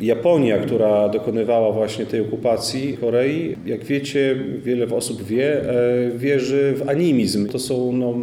Japonia, 0.00 0.58
która 0.58 1.08
dokonywała 1.08 1.72
właśnie 1.72 2.06
tej 2.06 2.20
okupacji 2.20 2.96
Korei, 3.00 3.56
jak 3.66 3.84
wiecie, 3.84 4.36
wiele 4.64 4.86
osób 4.86 5.22
wie, 5.22 5.70
e, 5.70 6.10
wierzy 6.18 6.74
w 6.76 6.88
animizm. 6.88 7.48
To 7.48 7.58
są 7.58 7.92
no, 7.92 8.14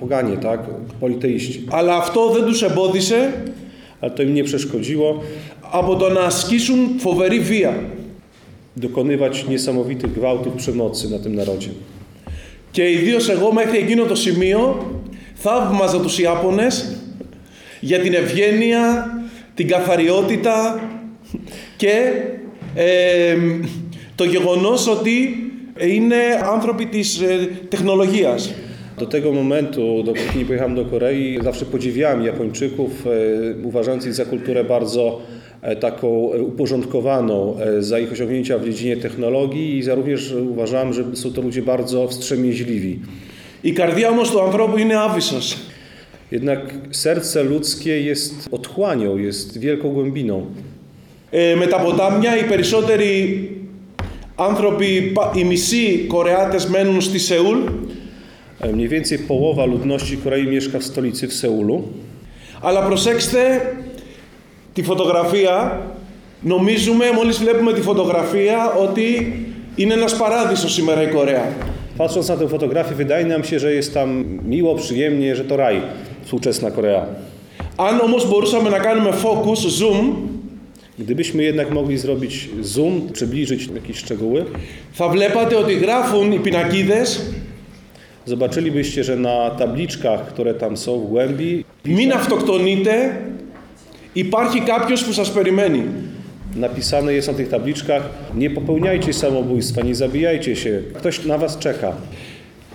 poganie, 0.00 0.36
tak? 0.36 0.60
Politeiści. 1.00 1.66
αλλά 1.70 1.96
αυτό 1.96 2.30
δεν 2.30 2.44
τους 2.44 2.62
εμπόδισε 2.62 3.32
Ale 4.00 4.10
to 4.10 4.22
im 4.22 4.34
nie 4.34 4.44
przeszkodziło 4.44 5.22
από 5.72 5.96
το 5.96 6.10
να 6.10 6.20
ασκήσουν 6.20 6.98
φοβερή 6.98 7.40
βία. 7.40 7.74
dokonywać 8.76 9.48
niesamowitych 9.48 10.12
gwałtów 10.12 10.54
przemocy 10.54 11.10
na 11.10 11.18
tym 11.18 11.34
narodzie. 11.34 11.70
Και 12.72 12.90
ιδίω 12.90 13.18
εγώ 13.30 13.52
μέχρι 13.52 13.78
εκείνο 13.78 14.04
το 14.04 14.14
σημείο 14.14 14.90
θαύμαζα 15.34 16.00
τους 16.00 16.18
Ιάπωνες 16.18 16.96
για 17.80 17.98
την 17.98 18.14
ευγένεια, 18.14 19.10
την 19.54 19.68
καθαριότητα 19.68 20.80
και 21.80 22.12
ε, 22.74 23.36
το 24.14 24.24
γεγονός 24.24 24.88
ότι 24.88 25.36
είναι 25.80 26.16
άνθρωποι 26.52 26.86
της 26.86 27.20
ε, 27.20 27.48
τεχνολογίας. 27.68 28.54
Do 28.98 29.06
tego 29.06 29.32
momentu, 29.32 30.02
dopóki 30.02 30.38
nie 30.38 30.44
pojechałem 30.44 30.74
do 30.74 30.84
Korei, 30.84 31.38
zawsze 31.42 31.64
podziwiałem 31.64 32.22
Japończyków, 32.22 33.06
e, 33.06 33.10
uważając 33.62 34.06
ich 34.06 34.14
za 34.14 34.24
kulturę 34.24 34.64
bardzo 34.64 35.20
e, 35.62 35.76
taką 35.76 36.32
e, 36.32 36.42
uporządkowaną, 36.42 37.56
e, 37.60 37.82
za 37.82 37.98
ich 37.98 38.12
osiągnięcia 38.12 38.58
w 38.58 38.64
dziedzinie 38.64 38.96
technologii 38.96 39.78
i 39.78 39.82
za 39.82 39.94
również 39.94 40.32
uważałem, 40.32 40.92
że 40.92 41.04
są 41.16 41.32
to 41.32 41.42
ludzie 41.42 41.62
bardzo 41.62 42.08
wstrzemięźliwi. 42.08 43.00
Η 43.62 43.72
καρδιά 43.72 44.08
όμως 44.08 44.30
του 44.30 44.42
ανθρώπου 44.42 44.78
είναι 44.78 45.00
άβυσσος. 45.00 45.56
Jednak 46.30 46.60
serce 46.90 47.42
ludzkie 47.42 48.00
jest 48.00 48.48
otchłanią, 48.50 49.16
jest 49.16 49.58
wielką 49.58 49.88
głębiną. 49.88 50.46
Ε, 51.33 51.55
με 51.55 51.65
τα 51.67 51.77
ποτάμια 51.77 52.37
οι 52.37 52.43
περισσότεροι 52.43 53.49
άνθρωποι, 54.35 55.11
πα- 55.13 55.31
οι 55.35 55.43
μισοί 55.43 56.05
Κορεάτες 56.07 56.65
μένουν 56.67 57.01
στη 57.01 57.19
Σεούλ 57.19 57.57
E, 58.63 58.71
Mniej 58.71 58.87
więcej 58.87 59.17
połowa 59.27 59.65
ludności 59.65 60.17
Korei 60.23 60.43
mieszka 60.47 60.79
w 60.79 60.83
stolicy, 60.83 61.27
w 61.27 61.33
Seulu. 61.33 61.81
Αλλά 62.61 62.81
προσέξτε 62.81 63.73
τη 64.73 64.81
φωτογραφία. 64.83 65.81
Νομίζουμε 66.41 67.05
μόλις 67.15 67.37
βλέπουμε 67.37 67.73
τη 67.73 67.81
φωτογραφία 67.81 68.73
ότι 68.73 69.35
είναι 69.75 69.93
ένας 69.93 70.15
παράδεισος 70.17 70.73
σήμερα 70.73 71.01
η 71.01 71.07
Κορέα. 71.07 71.51
Patrząc 71.97 72.27
na 72.29 72.37
tę 72.37 72.47
fotografię, 72.47 72.95
wydaje 72.95 73.25
nam 73.25 73.43
się, 73.43 73.59
że 73.59 73.73
jest 73.73 73.93
tam 73.93 74.09
miło, 74.45 74.75
przyjemnie, 74.75 75.35
że 75.35 75.43
to 75.43 75.55
raj, 75.57 75.81
współczesna 76.25 76.71
Korea. 76.71 77.05
Αν 77.77 77.99
όμως 78.01 78.27
μπορούσαμε 78.29 78.69
να 78.69 78.79
κάνουμε 78.79 79.11
focus, 79.11 79.59
zoom, 79.79 80.15
Gdybyśmy 81.00 81.42
jednak 81.42 81.70
mogli 81.70 81.98
zrobić 81.98 82.48
zoom, 82.62 83.08
przybliżyć 83.12 83.68
jakieś 83.74 83.96
szczegóły, 83.96 84.44
θα 84.92 85.08
βλέπατε 85.08 85.56
ότι 85.58 85.74
γράφουν 85.74 86.32
οι 86.32 86.38
πινακίδες 86.38 87.20
zobaczylibyście, 88.26 89.04
że 89.04 89.16
na 89.16 89.50
tabliczkach, 89.50 90.26
które 90.28 90.54
tam 90.54 90.76
są 90.76 91.00
w 91.00 91.06
głębi, 91.06 91.64
«Μην 91.84 92.12
αυτοκτονείτε, 92.12 93.16
υπάρχει 94.14 94.60
κάποιος 94.60 95.04
που 95.04 95.12
σας 95.12 95.30
περιμένει». 95.30 95.82
napisane 96.56 97.12
jest 97.14 97.28
na 97.28 97.34
tych 97.34 97.48
tabliczkach 97.48 98.02
nie 98.34 98.50
popełniajcie 98.50 99.12
samobójstwa, 99.12 99.82
nie 99.82 99.94
zabijajcie 99.94 100.56
się, 100.56 100.82
ktoś 100.94 101.24
na 101.24 101.38
was 101.38 101.58
czeka. 101.58 101.92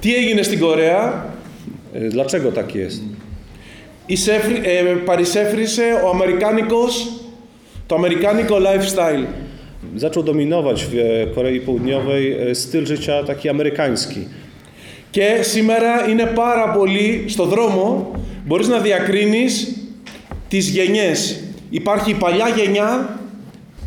Τι 0.01 0.15
έγινε 0.15 0.43
στην 0.43 0.59
Κορέα, 0.59 1.23
Y, 1.95 2.09
Dlaczego 2.09 2.51
tak 2.51 2.75
jest? 2.75 3.01
εισέφρι- 4.09 4.61
ε, 4.63 4.83
παρισέφρισε 5.05 6.01
ο 6.03 6.09
Αμερικάνικος, 6.09 7.07
το 7.86 7.94
αμερικάνικο 7.94 8.58
lifestyle. 8.58 9.26
Zaczął 9.96 10.22
dominować 10.22 10.84
w 10.84 10.94
e, 10.98 11.26
Korei 11.34 11.60
Południowej 11.60 12.32
e, 12.32 12.54
styl 12.54 12.86
życia 12.86 13.22
taki 13.22 13.48
amerykański. 13.48 14.20
Και 15.10 15.38
σήμερα 15.40 16.08
είναι 16.10 16.26
πάρα 16.34 16.68
πολύ 16.70 17.24
στο 17.28 17.44
δρόμο, 17.44 18.10
μπορείς 18.44 18.68
να 18.68 18.78
διακρίνεις 18.78 19.76
τις 20.48 20.68
γενιές. 20.68 21.40
Υπάρχει 21.70 22.10
η 22.10 22.14
παλιά 22.14 22.48
γενιά, 22.48 23.18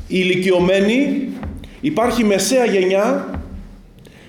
η 0.07 0.17
ηλικιωμένη, 0.23 1.29
υπάρχει 1.81 2.21
η 2.21 2.25
μεσαία 2.25 2.65
γενιά, 2.65 3.29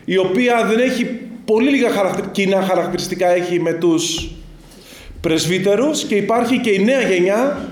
η 0.04 0.16
οποία 0.16 0.64
δεν 0.68 0.78
έχει 0.78 1.06
πολύ 1.44 1.70
λίγα 1.70 1.90
χαρακτηρι- 1.90 2.30
κοινά 2.30 2.62
χαρακτηριστικά 2.62 3.28
έχει 3.28 3.60
με 3.60 3.72
τους 3.72 4.30
πρεσβύτερους 5.20 6.04
και 6.04 6.14
υπάρχει 6.14 6.58
και 6.58 6.70
η 6.70 6.84
νέα 6.84 7.00
γενιά 7.00 7.68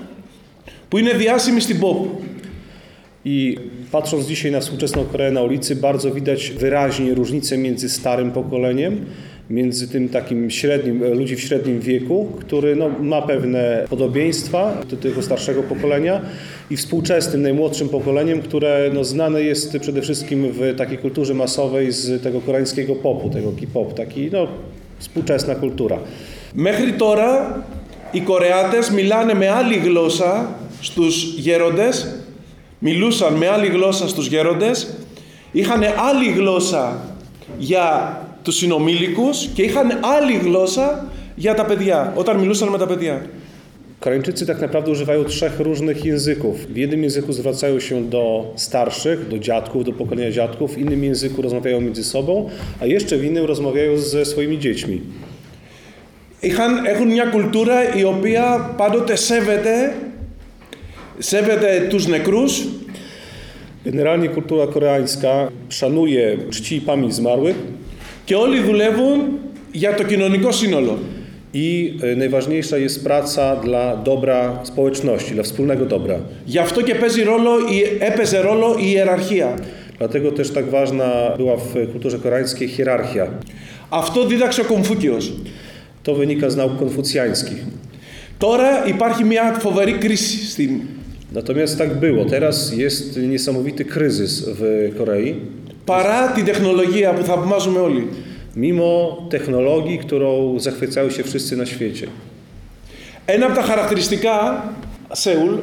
που 0.89 0.98
είναι 0.98 1.13
διάσημη 1.13 1.60
στην 1.60 1.80
pop. 1.80 2.08
I 3.25 3.58
patrząc 3.92 4.25
dzisiaj 4.27 4.51
na 4.51 4.60
współczesną 4.60 5.06
Koreę 5.06 5.32
na 5.32 5.42
ulicy, 5.42 5.75
bardzo 5.75 6.12
widać 6.12 6.50
wyraźnie 6.50 7.13
różnicę 7.13 7.58
między 7.58 7.89
starym 7.89 8.32
pokoleniem 8.32 9.06
między 9.50 9.88
tym 9.88 10.10
takim 10.10 10.50
średnim, 10.50 11.03
e, 11.03 11.10
ludzi 11.10 11.36
w 11.36 11.42
średnim 11.42 11.80
wieku, 11.80 12.27
który 12.39 12.75
no, 12.75 12.89
ma 13.00 13.22
pewne 13.22 13.86
podobieństwa 13.89 14.82
do 14.89 14.98
tego 14.98 15.22
starszego 15.22 15.63
pokolenia 15.63 16.22
i 16.70 16.77
współczesnym, 16.77 17.42
najmłodszym 17.42 17.89
pokoleniem, 17.89 18.42
które 18.42 18.92
no, 18.94 19.03
znane 19.03 19.42
jest 19.42 19.77
przede 19.80 20.01
wszystkim 20.01 20.51
w 20.51 20.75
takiej 20.77 20.98
kulturze 20.98 21.34
masowej 21.34 21.92
z 21.92 22.24
tego 22.24 22.42
koreańskiego 22.42 22.96
popu, 22.96 23.30
tego 23.30 23.51
K-pop, 23.51 23.94
taki 23.94 24.30
no, 24.32 24.48
współczesna 25.00 25.56
kultura. 25.56 26.00
Μέχρι 26.56 26.94
τώρα 26.94 27.63
οι 28.12 28.20
Κορεάτες 28.20 28.89
μιλάνε 28.89 29.34
με 29.34 29.48
άλλη 29.50 29.75
γλώσσα 29.75 30.56
στους 30.82 31.34
γέροντες, 31.38 32.15
μιλούσαν 32.80 33.34
με 33.34 33.48
άλλη 33.48 33.68
γλώσσα 33.68 34.08
στους 34.08 34.27
γέροντες, 34.27 34.94
είχαν 35.51 35.82
άλλη 36.10 36.32
γλώσσα 36.32 37.01
για 37.58 38.18
τους 38.44 38.56
συνομήλικους 38.56 39.48
και 39.53 39.62
είχαν 39.62 40.00
άλλη 40.01 40.34
γλώσσα 40.34 41.12
για 41.36 41.53
τα 41.53 41.65
παιδιά, 41.65 42.13
όταν 42.15 42.38
μιλούσαν 42.39 42.70
με 42.70 42.77
τα 42.77 42.88
παιδιά. 42.88 43.25
Koreańczycy 44.03 44.46
tak 44.46 44.62
naprawdę 44.62 44.92
używają 44.92 45.24
trzech 45.24 45.60
różnych 45.60 46.06
języków. 46.06 46.56
W 46.68 46.77
jednym 46.77 47.03
języku 47.03 47.34
zwracają 47.34 47.80
się 47.80 48.10
do 48.10 48.51
starszych, 48.56 49.27
do 49.27 49.39
dziadków, 49.39 49.86
do 49.86 49.94
pokolenia 49.94 50.32
dziadków, 50.32 50.75
w 50.75 50.77
innym 50.77 51.03
języku 51.03 51.42
rozmawiają 51.42 51.82
między 51.82 52.03
sobą, 52.03 52.50
a 52.82 52.86
jeszcze 52.86 53.18
w 53.18 53.24
innym 53.24 53.46
rozmawiają 53.46 53.98
ze 53.98 54.25
swoimi 54.25 54.60
dziećmi. 54.60 55.01
Είχαν, 56.42 56.86
έχουν 56.86 57.08
μια 57.08 57.25
κουλτούρα 57.25 57.96
η 57.96 58.03
οποία 58.03 58.74
πάντοτε 58.77 59.15
σέβεται, 59.15 59.96
σέβεται 61.18 61.88
τους 61.89 62.08
νεκρούς 62.08 62.65
Generalnie 63.86 64.30
kultura 64.30 64.68
koreańska 64.68 65.34
szanuje 65.70 66.38
czci 66.50 66.75
i 66.75 66.82
pamięć 66.82 67.13
zmarłych 67.13 67.56
και 68.25 68.36
όλοι 68.36 68.60
δουλεύουν 68.60 69.20
για 69.72 69.94
το 69.96 70.03
κοινωνικό 70.03 70.51
σύνολο. 70.51 70.98
i 71.56 71.98
e, 72.03 72.15
najważniejsza 72.15 72.77
jest 72.77 73.03
praca 73.03 73.56
dla 73.56 73.96
dobra 73.98 74.60
społeczności, 74.63 75.34
dla 75.34 75.44
wspólnego 75.44 75.86
dobra. 75.86 76.15
Γι' 76.46 76.58
αυτό 76.60 76.82
και 76.82 76.96
παίζει 76.96 77.22
ρόλο, 77.24 77.51
η- 77.72 77.98
έπαιζε 78.00 78.39
ρόλο 78.39 78.75
η 78.80 78.92
ιεραρχία. 78.92 79.60
Dlatego 80.00 80.32
też 80.32 80.50
tak 80.51 80.65
ważna 80.70 81.10
była 81.38 81.56
w 81.58 81.74
kulturze 81.92 82.20
koreańskiej 82.20 82.68
hierarchia. 82.68 83.27
Αυτό 83.89 84.25
δίδαξε 84.25 84.62
ο 84.62 84.65
Κομφούκιος. 84.65 85.32
To 86.03 86.15
wynika 86.15 86.50
z 86.50 86.56
nauk 86.56 86.77
konfucjańskich. 86.80 87.63
Τώρα 88.38 88.84
υπάρχει 88.88 89.24
μια 89.24 89.58
φοβερή 89.60 89.92
κρίση 89.92 90.46
στην... 90.51 90.82
Natomiast 91.32 91.77
tak 91.77 92.00
było. 92.00 92.25
Teraz 92.25 92.74
jest 92.74 93.18
niesamowity 93.18 93.86
kryzys 93.86 94.46
w 94.48 94.92
Korei. 94.98 95.36
Παρά 95.86 96.32
την 96.32 96.46
τεχνολογία 96.46 97.13
που 97.13 97.24
θαυμάζουμε 97.24 97.80
όλοι. 97.80 98.08
Mimo 98.56 99.27
technologii, 99.30 100.00
którą 100.00 100.60
zachwycają 100.60 101.10
się 101.10 101.24
wszyscy 101.24 101.58
na 101.58 101.65
świecie. 101.65 102.08
Ένα 103.25 103.46
από 103.46 103.56
τα 103.56 103.62
χαρακτηριστικά, 103.62 104.63
Σεούλ, 105.12 105.53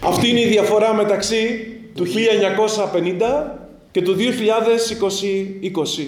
αυτή 0.00 0.28
είναι 0.28 0.40
η 0.40 0.46
διαφορά 0.46 0.94
μεταξύ 0.94 1.66
του 1.94 2.04
1950 2.04 3.58
και 3.92 4.02
του 4.02 4.14
2020. 4.14 6.02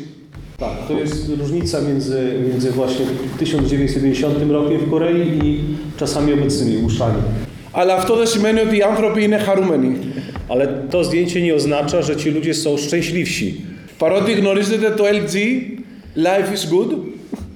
Tak, 0.58 0.86
to 0.88 0.92
jest 0.92 1.28
różnica 1.38 1.80
między, 1.80 2.34
między 2.48 2.70
właśnie 2.70 3.06
1990 3.38 4.50
rokiem 4.50 4.78
w 4.78 4.90
Korei 4.90 5.38
i 5.44 5.60
czasami 5.96 6.32
obecnymi 6.32 6.76
uszami. 6.84 7.22
Αλλά 7.72 7.94
αυτό 7.94 8.16
δεν 8.16 8.26
σημαίνει 8.26 8.60
ότι 8.60 8.76
οι 8.76 8.82
άνθρωποι 8.82 9.22
είναι 9.22 9.38
χαρούμενοι. 9.38 9.96
Ale 10.48 10.66
to 10.90 11.04
zdjęcie 11.04 11.40
nie 11.40 11.54
oznacza, 11.54 12.02
że 12.02 12.16
ci 12.16 12.30
ludzie 12.30 12.54
są 12.54 12.76
szczęśliwsi. 12.76 13.54
Παρότι 13.98 14.32
γνωρίζετε 14.32 14.90
το 14.90 15.04
LG, 15.04 15.34
Life 16.16 16.54
is 16.54 16.66
Good, 16.68 16.94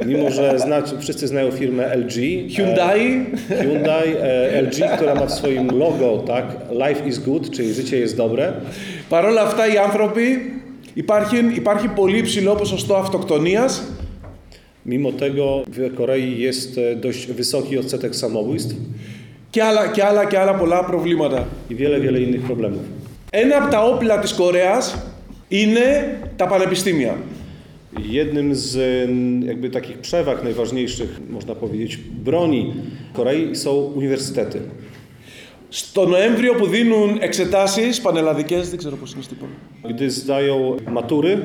Mimo, 0.07 0.31
że 0.31 0.59
znać, 0.59 0.95
wszyscy 0.99 1.27
znają 1.27 1.51
firmę 1.51 1.97
LG. 1.97 2.15
Hyundai, 2.57 3.27
E, 3.51 3.63
Hyundai, 3.63 4.09
e, 4.21 4.63
LG, 4.63 4.97
która 4.97 5.15
ma 5.15 5.27
w 5.27 5.33
swoim 5.33 5.67
logo, 5.79 6.25
tak, 6.27 6.45
Life 6.71 7.09
is 7.09 7.19
good, 7.19 7.51
czyli 7.51 7.75
życie 7.75 7.99
jest 7.99 8.17
dobre. 8.17 8.53
παρόλα 9.09 9.43
αυτά 9.43 9.73
οι 9.73 9.77
άνθρωποι 9.77 10.53
υπάρχει, 10.95 11.37
υπάρχει 11.55 11.89
πολύ 11.89 12.19
υψηλό 12.19 12.55
ποσοστό 12.55 12.97
αυτοκτονίας 12.97 13.83
Mimo 14.87 15.13
tego 15.13 15.63
w 15.77 15.95
Korei 15.95 16.39
jest 16.41 16.79
e, 16.79 16.97
dość 16.97 17.27
wysoki 17.27 17.79
odsetek 17.79 18.17
samobójstw 18.17 18.75
Και 19.54 19.64
άλλα, 19.64 19.88
και 19.88 20.04
άλλα 20.04 20.26
και 20.26 20.38
άλλα 20.38 20.54
πολλά 20.56 20.84
προβλήματα. 20.84 21.48
i 21.70 21.74
wiele, 21.74 22.00
wiele 22.00 22.20
innych 22.20 22.46
problemów. 22.48 22.86
Ένα 23.30 23.58
από 23.58 23.72
τα 23.72 23.84
όπλα 23.84 24.20
της 24.20 24.34
Κορέας 24.34 25.06
είναι 25.48 26.20
τα 26.36 26.48
πανεπιστήμια. 26.48 27.18
Jednym 28.20 28.56
z 28.56 28.76
e, 28.76 28.86
jakby 29.50 29.70
takich 29.70 29.98
przewag 29.98 30.44
najważniejszych, 30.44 31.12
można 31.30 31.56
powiedzieć, 31.56 31.98
broni 31.98 32.74
Korei 33.14 33.56
są 33.56 33.72
uniwersytety. 33.72 34.60
Στο 35.70 36.06
Νοέμβριο 36.06 36.54
που 36.54 36.68
δίνουν 36.68 37.18
εξετάσεις 37.20 38.02
πανελλαδικές, 38.02 38.70
δεν 38.70 38.78
ξέρω 38.78 38.96
πώς 38.96 39.14
είναι 39.14 39.24
στην 39.24 39.38
πόλη. 39.38 39.52
Gdy 39.84 40.10
zdają 40.10 40.76
matury, 40.98 41.38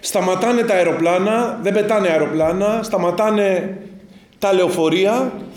Σταματάνε 0.00 0.62
τα 0.62 0.74
αεροπλάνα, 0.74 1.58
δεν 1.62 1.72
πετάνε 1.72 2.08
αεροπλάνα, 2.08 2.80
σταματάνε 2.82 3.78
τα 4.38 4.52
λεωφορεία 4.52 5.32
e, 5.32 5.49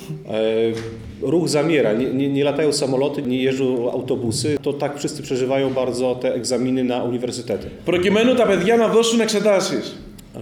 ruch 1.22 1.48
zamiera, 1.48 1.92
nie, 1.92 2.06
nie, 2.18 2.28
nie 2.28 2.44
latają 2.44 2.72
samoloty, 2.72 3.22
nie 3.22 3.42
jeżdżą 3.42 3.92
autobusy, 3.92 4.58
to 4.62 4.72
tak 4.72 4.98
wszyscy 4.98 5.22
przeżywają 5.22 5.70
bardzo 5.70 6.14
te 6.14 6.34
egzaminy 6.34 6.84
na 6.84 7.02
uniwersytety. 7.04 7.66
προκειμένου 7.84 8.34
τα 8.34 8.46
παιδιά 8.46 8.76
να 8.76 8.88
δώσουν 8.88 9.20
εξετάσεις. 9.20 9.96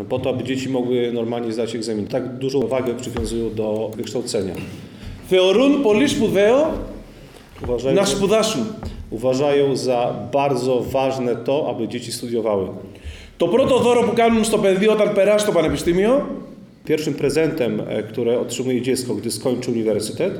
po 0.08 0.18
to, 0.18 0.30
aby 0.30 0.44
dzieci 0.44 0.68
mogły 0.68 1.12
normalnie 1.12 1.52
zdać 1.52 1.74
egzamin. 1.74 2.06
Tak 2.06 2.38
dużą 2.38 2.60
wagę 2.66 2.94
przywiązują 2.94 3.54
do 3.54 3.90
wykształcenia. 3.96 4.54
Θεωρούν 5.30 5.82
πολύ 5.82 6.08
σπουδαίο 6.08 6.70
Uważają, 7.64 7.94
να 7.96 8.04
σπουδάσουν. 8.06 8.64
uważają 9.10 9.76
za 9.76 10.14
bardzo 10.32 10.80
ważne 10.80 11.36
to, 11.36 11.66
aby 11.70 11.88
dzieci 11.88 12.12
studiowały. 12.12 12.66
Το 13.38 13.46
πρώτο 13.48 13.78
δώρο 13.78 14.02
που 14.02 14.12
κάνουν 14.14 14.44
στο 14.44 14.58
παιδί 14.58 14.88
όταν 14.88 15.12
περάσει 15.14 15.46
το 15.46 15.52
πανεπιστήμιο 15.52 16.26
Pierwszym 16.84 17.14
prezentem, 17.14 17.82
e, 17.88 18.02
które 18.02 18.38
otrzymuje 18.38 18.82
dziecko, 18.82 19.14
gdy 19.14 19.30
skończy 19.30 19.70
uniwersytet, 19.70 20.32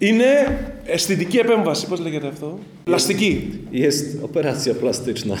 είναι 0.00 0.58
αισθητική 0.86 1.38
επέμβαση. 1.38 1.86
Πώς 1.86 2.00
λέγεται 2.00 2.26
αυτό? 2.26 2.58
Πλαστική. 2.84 3.60
jest 3.72 4.22
operacja 4.22 4.74
plastyczna. 4.74 5.36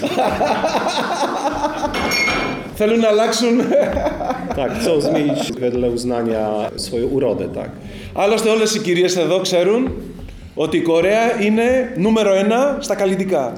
Θέλουν 2.76 3.00
να 3.00 3.08
αλλάξουν. 3.08 3.62
Tak, 4.56 4.72
chcą 4.78 5.00
zmienić 5.00 5.52
wedle 5.52 5.90
uznania 5.90 6.70
swoją 6.76 7.06
urodę, 7.06 7.48
tak. 7.48 7.70
Άλλωστε 8.14 8.48
όλες 8.50 8.74
οι 8.74 8.80
κυρίες 8.80 9.16
εδώ 9.16 9.40
ξέρουν 9.40 9.92
ότι 10.54 10.76
η 10.76 10.80
Κορέα 10.80 11.42
είναι 11.42 11.92
νούμερο 11.96 12.34
ένα 12.34 12.76
στα 12.80 12.94
καλλιτικά. 12.94 13.52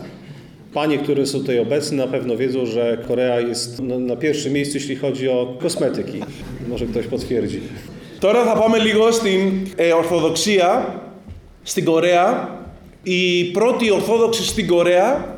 Panie, 0.75 0.99
które 0.99 1.27
są 1.27 1.38
tutaj 1.38 1.59
obecne, 1.59 1.96
na 1.96 2.07
pewno 2.07 2.37
wiedzą, 2.37 2.66
że 2.66 2.99
Korea 3.09 3.40
jest 3.40 3.83
na, 3.83 3.99
na 3.99 4.16
pierwszym 4.16 4.53
miejscu, 4.53 4.75
jeśli 4.79 4.96
chodzi 4.96 5.29
o 5.29 5.57
kosmetyki. 5.61 6.20
Może 6.68 6.87
ktoś 6.87 7.07
potwierdzi. 7.07 7.61
Τώρα 8.20 8.44
θα 8.44 8.57
πάμε 8.57 8.79
λίγο 8.79 9.11
στην 9.11 9.66
ε, 9.77 9.92
Ορθοδοξία 9.92 11.01
στην 11.62 11.85
Κορέα. 11.85 12.59
Η 13.03 13.44
πρώτη 13.44 13.90
Ορθόδοξη 13.90 14.44
στην 14.44 14.66
Κορέα 14.66 15.37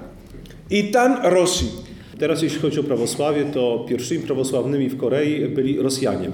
ήταν 0.68 1.20
Ρώσοι. 1.22 1.70
Teraz 2.18 2.42
jeśli 2.42 2.60
chodzi 2.60 2.80
o 2.80 2.82
prawosławie, 2.82 3.44
to 3.44 3.84
pierwszymi 3.88 4.22
prawosławnymi 4.26 4.88
w 4.88 4.96
Korei 4.96 5.48
byli 5.48 5.78
Rosjanie. 5.78 6.30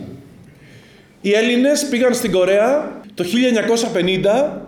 Οι 1.21 1.33
Έλληνες 1.33 1.89
πήγαν 1.89 2.15
στην 2.15 2.33
Κορέα 2.33 3.03
το 3.15 3.25
1950 3.25 4.62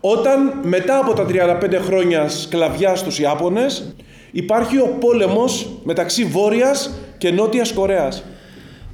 όταν 0.00 0.52
μετά 0.62 0.98
από 0.98 1.12
τα 1.12 1.26
35 1.28 1.74
χρόνια 1.80 2.28
σκλαβιά 2.28 2.96
στους 2.96 3.18
Ιάπωνες 3.18 3.94
υπάρχει 4.30 4.78
ο 4.78 4.96
πόλεμος 5.00 5.68
μεταξύ 5.84 6.24
Βόρειας 6.24 6.94
και 7.18 7.30
Νότιας 7.30 7.72
Κορέας. 7.72 8.24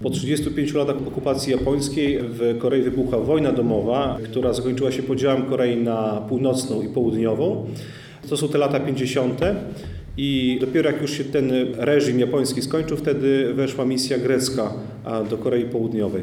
Po 0.03 0.09
35 0.11 0.75
latach 0.75 0.97
okupacji 1.07 1.53
japońskiej 1.53 2.19
w 2.19 2.59
Korei 2.59 2.83
wybuchła 2.83 3.19
wojna 3.19 3.53
domowa, 3.53 4.19
która 4.25 4.53
zakończyła 4.53 4.93
się 4.93 5.03
podziałem 5.03 5.43
Korei 5.43 5.77
na 5.77 6.23
północną 6.29 6.83
i 6.83 6.89
południową. 6.89 7.67
To 8.29 8.37
są 8.37 8.49
te 8.49 8.59
lata 8.59 8.81
50. 8.81 9.41
I 10.17 10.59
dopiero 10.61 10.91
jak 10.91 11.03
już 11.03 11.11
się 11.11 11.25
ten 11.25 11.53
reżim 11.77 12.21
japoński 12.21 12.63
skończył, 12.63 12.97
wtedy 12.97 13.55
weszła 13.55 13.85
misja 13.85 14.19
grecka 14.19 14.73
a, 15.05 15.23
do 15.23 15.39
Korei 15.39 15.65
Południowej. 15.65 16.23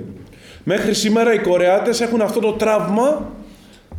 Μέχρι 0.66 0.94
σήμερα 0.94 1.34
οι 1.34 1.40
Κορεάτες 1.40 2.02
έχουν 2.02 2.22
αυτό 2.22 2.40
το 2.40 2.52
τραύμα 2.52 3.32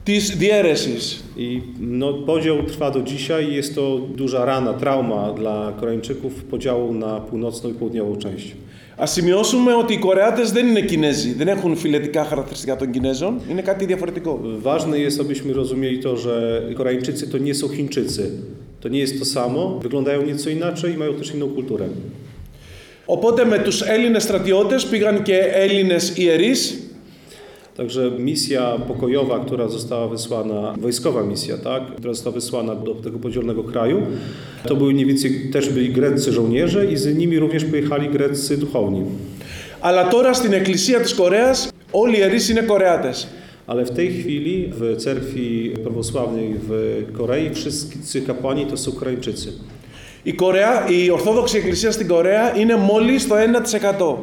της 0.03 0.37
διαίρεσης. 0.37 1.25
I 1.37 1.63
no, 1.81 2.13
podział 2.13 2.63
trwa 2.63 2.91
do 2.91 3.03
dzisiaj 3.03 3.45
i 3.51 3.55
jest 3.55 3.75
to 3.75 3.99
duża 4.17 4.45
rana, 4.45 4.73
trauma 4.75 5.33
dla 5.33 5.73
Koreańczyków 5.81 6.45
podziału 6.45 6.95
na 6.95 7.21
północną 7.21 7.71
i 7.71 7.75
południową 7.75 8.17
część. 8.17 8.57
Ας 8.97 9.13
σημειώσουμε 9.13 9.75
ότι 9.75 9.93
οι 9.93 9.99
Κορεάτες 9.99 10.53
δεν 10.53 10.67
είναι 10.67 10.81
Κινέζοι, 10.81 11.33
δεν 11.33 11.49
έχουν 11.49 11.77
φιλετικά 11.77 12.25
χαρακτηριστικά 12.25 12.77
των 12.77 12.91
Κινέζων, 12.91 13.41
είναι 13.51 13.63
κάτι 13.63 13.85
διαφορετικό. 13.85 14.41
Ważne 14.63 14.99
jest, 14.99 15.21
abyśmy 15.21 15.53
rozumieli 15.53 15.99
to, 15.99 16.17
że 16.17 16.63
Koreańczycy 16.75 17.31
to 17.31 17.39
nie 17.39 17.55
są 17.55 17.69
Chińczycy. 17.69 18.31
To 18.81 18.89
nie 18.89 18.99
jest 18.99 19.19
to 19.19 19.25
samo, 19.25 19.79
wyglądają 19.83 20.23
nieco 20.27 20.51
inaczej 20.51 20.95
i 20.95 20.97
mają 20.97 21.15
też 21.15 21.35
inną 21.35 21.49
kulturę. 21.49 21.89
Οπότε 23.07 23.45
με 23.45 23.59
τους 23.59 23.83
Έλληνες 23.83 24.23
στρατιώτες 24.23 24.87
πήγαν 24.87 25.23
και 25.23 25.37
Έλληνες 25.37 26.13
iερείς 26.17 26.91
Także 27.77 28.11
misja 28.11 28.79
pokojowa, 28.89 29.39
która 29.39 29.69
została 29.69 30.09
wysłana, 30.09 30.75
wojskowa 30.81 31.23
misja, 31.23 31.59
tak, 31.59 31.83
która 31.97 32.15
została 32.15 32.35
wysłana 32.35 32.75
do 32.75 32.95
tego 32.95 33.19
podzielonego 33.19 33.65
kraju, 33.65 34.03
to 34.67 34.77
były 34.77 34.93
mniej 34.93 35.07
więcej 35.07 35.51
też 35.53 35.69
byli 35.69 35.91
greccy 35.91 36.33
żołnierze 36.33 36.87
i 36.93 36.97
z 36.97 37.17
nimi 37.17 37.39
również 37.39 37.65
pojechali 37.65 38.09
greccy 38.09 38.57
duchowni. 38.57 39.03
Αλλά 39.81 40.09
τώρα 40.09 40.35
στην 40.35 40.53
εκκλησία 40.53 41.01
της 41.01 41.15
Κορέας 41.15 41.69
όλοι 41.91 42.15
οι 42.15 42.19
ιερείς 42.21 42.49
είναι 42.49 42.61
Κορεάτες. 42.61 43.29
Ale 43.67 43.85
w 43.85 43.91
tej 43.91 44.09
chwili 44.19 44.73
w 44.79 44.97
cerkwi 44.97 45.75
prawosławnej 45.83 46.55
w 46.69 46.71
Korei 47.19 47.51
wszyscy 47.55 48.23
kapłani 48.23 48.67
to 48.67 48.77
są 48.77 48.93
Koreańczycy. 48.93 49.53
Η, 50.23 50.33
Κορεά, 50.33 50.87
η 50.89 51.11
Ορθόδοξη 51.11 51.57
Εκκλησία 51.57 51.91
στην 51.91 52.09
Κορέα 52.09 52.57
είναι 52.57 52.77
μόλις 52.77 53.27
το 53.27 53.35
1%. 53.35 54.15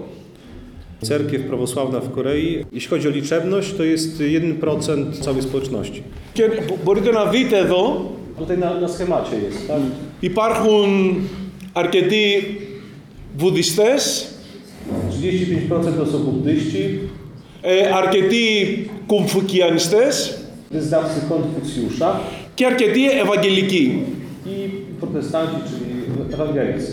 Cerkiew 1.02 1.42
prawosławna 1.48 2.00
w 2.00 2.12
Korei, 2.12 2.66
jeśli 2.72 2.90
chodzi 2.90 3.08
o 3.08 3.12
liczebność, 3.12 3.74
to 3.74 3.84
jest 3.84 4.20
1% 4.20 5.20
całej 5.20 5.42
społeczności. 5.42 6.04
Και 6.34 6.44
μπο- 6.68 6.78
μπορείτε 6.84 7.12
να 7.12 7.26
δείτε 7.26 7.58
εδώ 7.60 8.06
Tutaj 8.40 8.58
na, 8.58 8.80
na 8.80 8.88
schemacie 8.88 9.36
jest, 9.48 9.68
tak? 9.68 9.82
υπάρχουν 10.22 11.16
αρκετοί 11.74 12.26
βουδιστές, 13.38 14.28
35% 15.12 15.98
to 15.98 16.06
są 16.06 16.18
buddyści, 16.24 17.00
ε, 17.62 17.90
αρκετοί 17.94 18.46
κουμφουκιανιστές 19.08 20.38
wyznawcy 20.72 21.20
Konfucjusza 21.30 22.20
και 22.56 22.66
αρκετοί 22.66 23.10
ευαγγελικοί. 23.10 24.02
i 24.46 24.70
protestanci, 25.02 25.56
czyli 25.70 25.92
ewangelicy. 26.34 26.92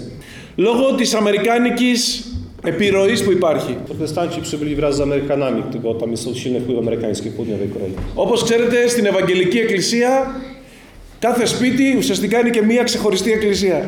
Λόγω 0.57 0.95
της 0.95 1.15
αμερικάνικης 1.15 2.27
επιρροής 2.65 3.25
που 3.25 3.33
υπάρχει. 3.33 3.77
Protestanci 3.87 4.41
przybyli 4.41 4.75
wraz 4.77 4.97
z 4.97 5.01
Amerykanami, 5.01 5.63
bo 5.83 5.95
tam 5.95 6.17
są 6.17 6.35
silny 6.35 6.61
wpływ 6.61 6.79
amerykański 6.79 7.31
w 7.31 7.35
południowej 7.35 7.69
Korei. 7.69 7.95
Όπως 8.15 8.45
ξέρετε 8.45 8.89
στην 8.89 9.07
Ευαγγελική 9.07 9.59
Εκκλησία 9.59 10.41
κάθε 11.19 11.47
σπίτι 11.47 11.95
ουσιαστικά 11.99 12.39
είναι 12.39 12.51
και 12.51 12.63
μία 12.63 12.83
ξεχωριστή 12.83 13.33
εκκλησία. 13.33 13.85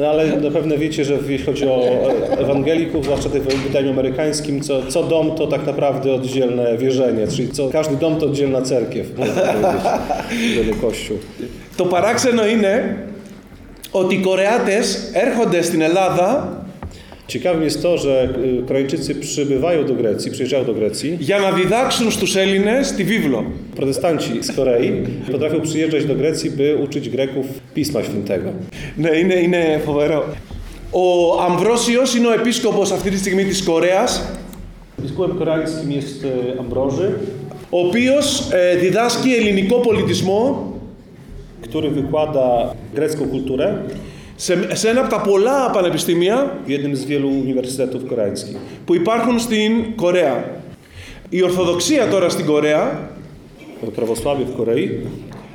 No, 0.00 0.06
ale 0.12 0.22
na 0.48 0.50
pewno 0.50 0.74
wiecie, 0.78 1.04
że 1.04 1.14
jeśli 1.28 1.46
chodzi 1.46 1.64
o 1.66 1.78
ewangelików, 2.44 3.04
zwłaszcza 3.04 3.28
tych 3.28 3.42
w 3.42 3.62
wydaniu 3.66 3.90
amerykańskim, 3.90 4.60
co, 4.60 4.86
co 4.86 5.02
dom 5.02 5.34
to 5.34 5.46
tak 5.46 5.66
naprawdę 5.66 6.12
oddzielne 6.12 6.76
wierzenie, 6.76 7.26
czyli 7.28 7.48
co, 7.48 7.68
każdy 7.68 7.96
dom 7.96 8.16
to 8.16 8.26
oddzielna 8.26 8.62
cerkiew, 8.62 9.06
można 9.18 9.42
powiedzieć, 9.42 9.80
oddzielny 10.50 10.74
kościół. 10.74 11.18
Το 11.76 11.84
παράξενο 11.84 12.46
είναι 12.46 12.96
ότι 13.90 14.14
οι 14.14 14.18
Κορεάτες 14.18 15.10
έρχονται 15.12 15.62
στην 15.62 15.80
Ελλάδα 15.80 16.58
Ciekawym 17.32 17.62
jest 17.62 17.82
to, 17.82 17.98
że 17.98 18.28
y, 18.60 18.66
Koreańczycy 18.66 19.14
przybywają 19.14 19.86
do 19.86 19.94
Grecji, 19.94 20.30
przyjeżdżają 20.30 20.64
do 20.64 20.74
Grecji. 20.74 21.16
για 21.20 21.38
να 21.38 21.50
διδάξουν 21.50 22.10
στους 22.10 22.36
Έλληνες 22.36 22.92
τη 22.92 23.04
βίβλο. 23.04 23.44
Protestanci 23.76 24.42
z 24.42 24.52
Korei 24.52 24.92
potrafią 25.32 25.60
przyjeżdżać 25.60 26.04
do 26.04 26.14
Grecji, 26.14 26.50
by 26.50 26.76
uczyć 26.76 27.08
Greków 27.08 27.46
Pisma 27.74 28.02
Świętego. 28.02 28.50
Ναι, 28.96 29.10
είναι, 29.18 29.34
είναι 29.34 29.80
φοβερό. 29.84 30.24
Ο 30.90 31.40
Αμβρόσιος 31.42 32.14
είναι 32.14 32.26
ο 32.26 32.32
επίσκοπος 32.32 32.90
αυτή 32.92 33.10
τη 33.10 33.18
στιγμή 33.18 33.44
της 33.44 33.62
Κορέας, 33.62 34.22
Biskupem 35.02 35.34
koreańskim 35.38 35.90
jest 35.92 36.24
y, 36.24 36.58
Ambroży, 36.58 37.08
ο 37.70 37.78
οποίος 37.86 38.48
ε, 38.52 38.76
διδάσκει 38.76 39.34
ελληνικό 39.34 39.80
πολιτισμό 39.80 40.72
który 41.60 41.90
wykłada 41.90 42.74
grecką 42.94 43.28
kulturę 43.28 43.74
Σε, 44.43 44.75
σε 44.75 44.89
ένα 44.89 44.99
από 44.99 45.09
τα 45.09 45.21
πολλά 45.21 45.69
πανεπιστήμια 45.69 46.59
w 46.65 46.69
jednym 46.69 46.95
z 46.95 47.05
wielu 47.05 47.29
uniwersytetów 47.29 48.05
koreańskich. 48.05 48.55
που 48.85 48.95
υπάρχουν 48.95 49.39
στην 49.39 49.95
Κορέα. 49.95 50.61
Η 51.29 51.41
Ορθοδοξία 51.41 52.07
τώρα 52.07 52.29
στην 52.29 52.45
Κορέα 52.45 53.09
To 53.85 53.91
Prawosławie 53.91 54.45
w 54.45 54.55
Korei 54.55 54.89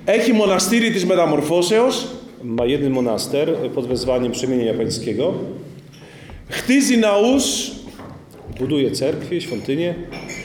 έχει 0.04 0.32
μοναστήρι 0.32 0.90
της 0.90 1.04
Μεταμορφώσεως, 1.06 2.06
ma 2.58 2.64
jeden 2.64 2.90
monaster 2.90 3.48
pod 3.74 3.86
wezwaniem 3.86 4.32
przemienia 4.32 4.74
pańskiego, 4.74 5.34
χτίζει 6.48 6.96
ναούς 6.96 7.70
buduje 8.58 8.90
cerkwie, 8.90 9.40
świątynie, 9.40 9.94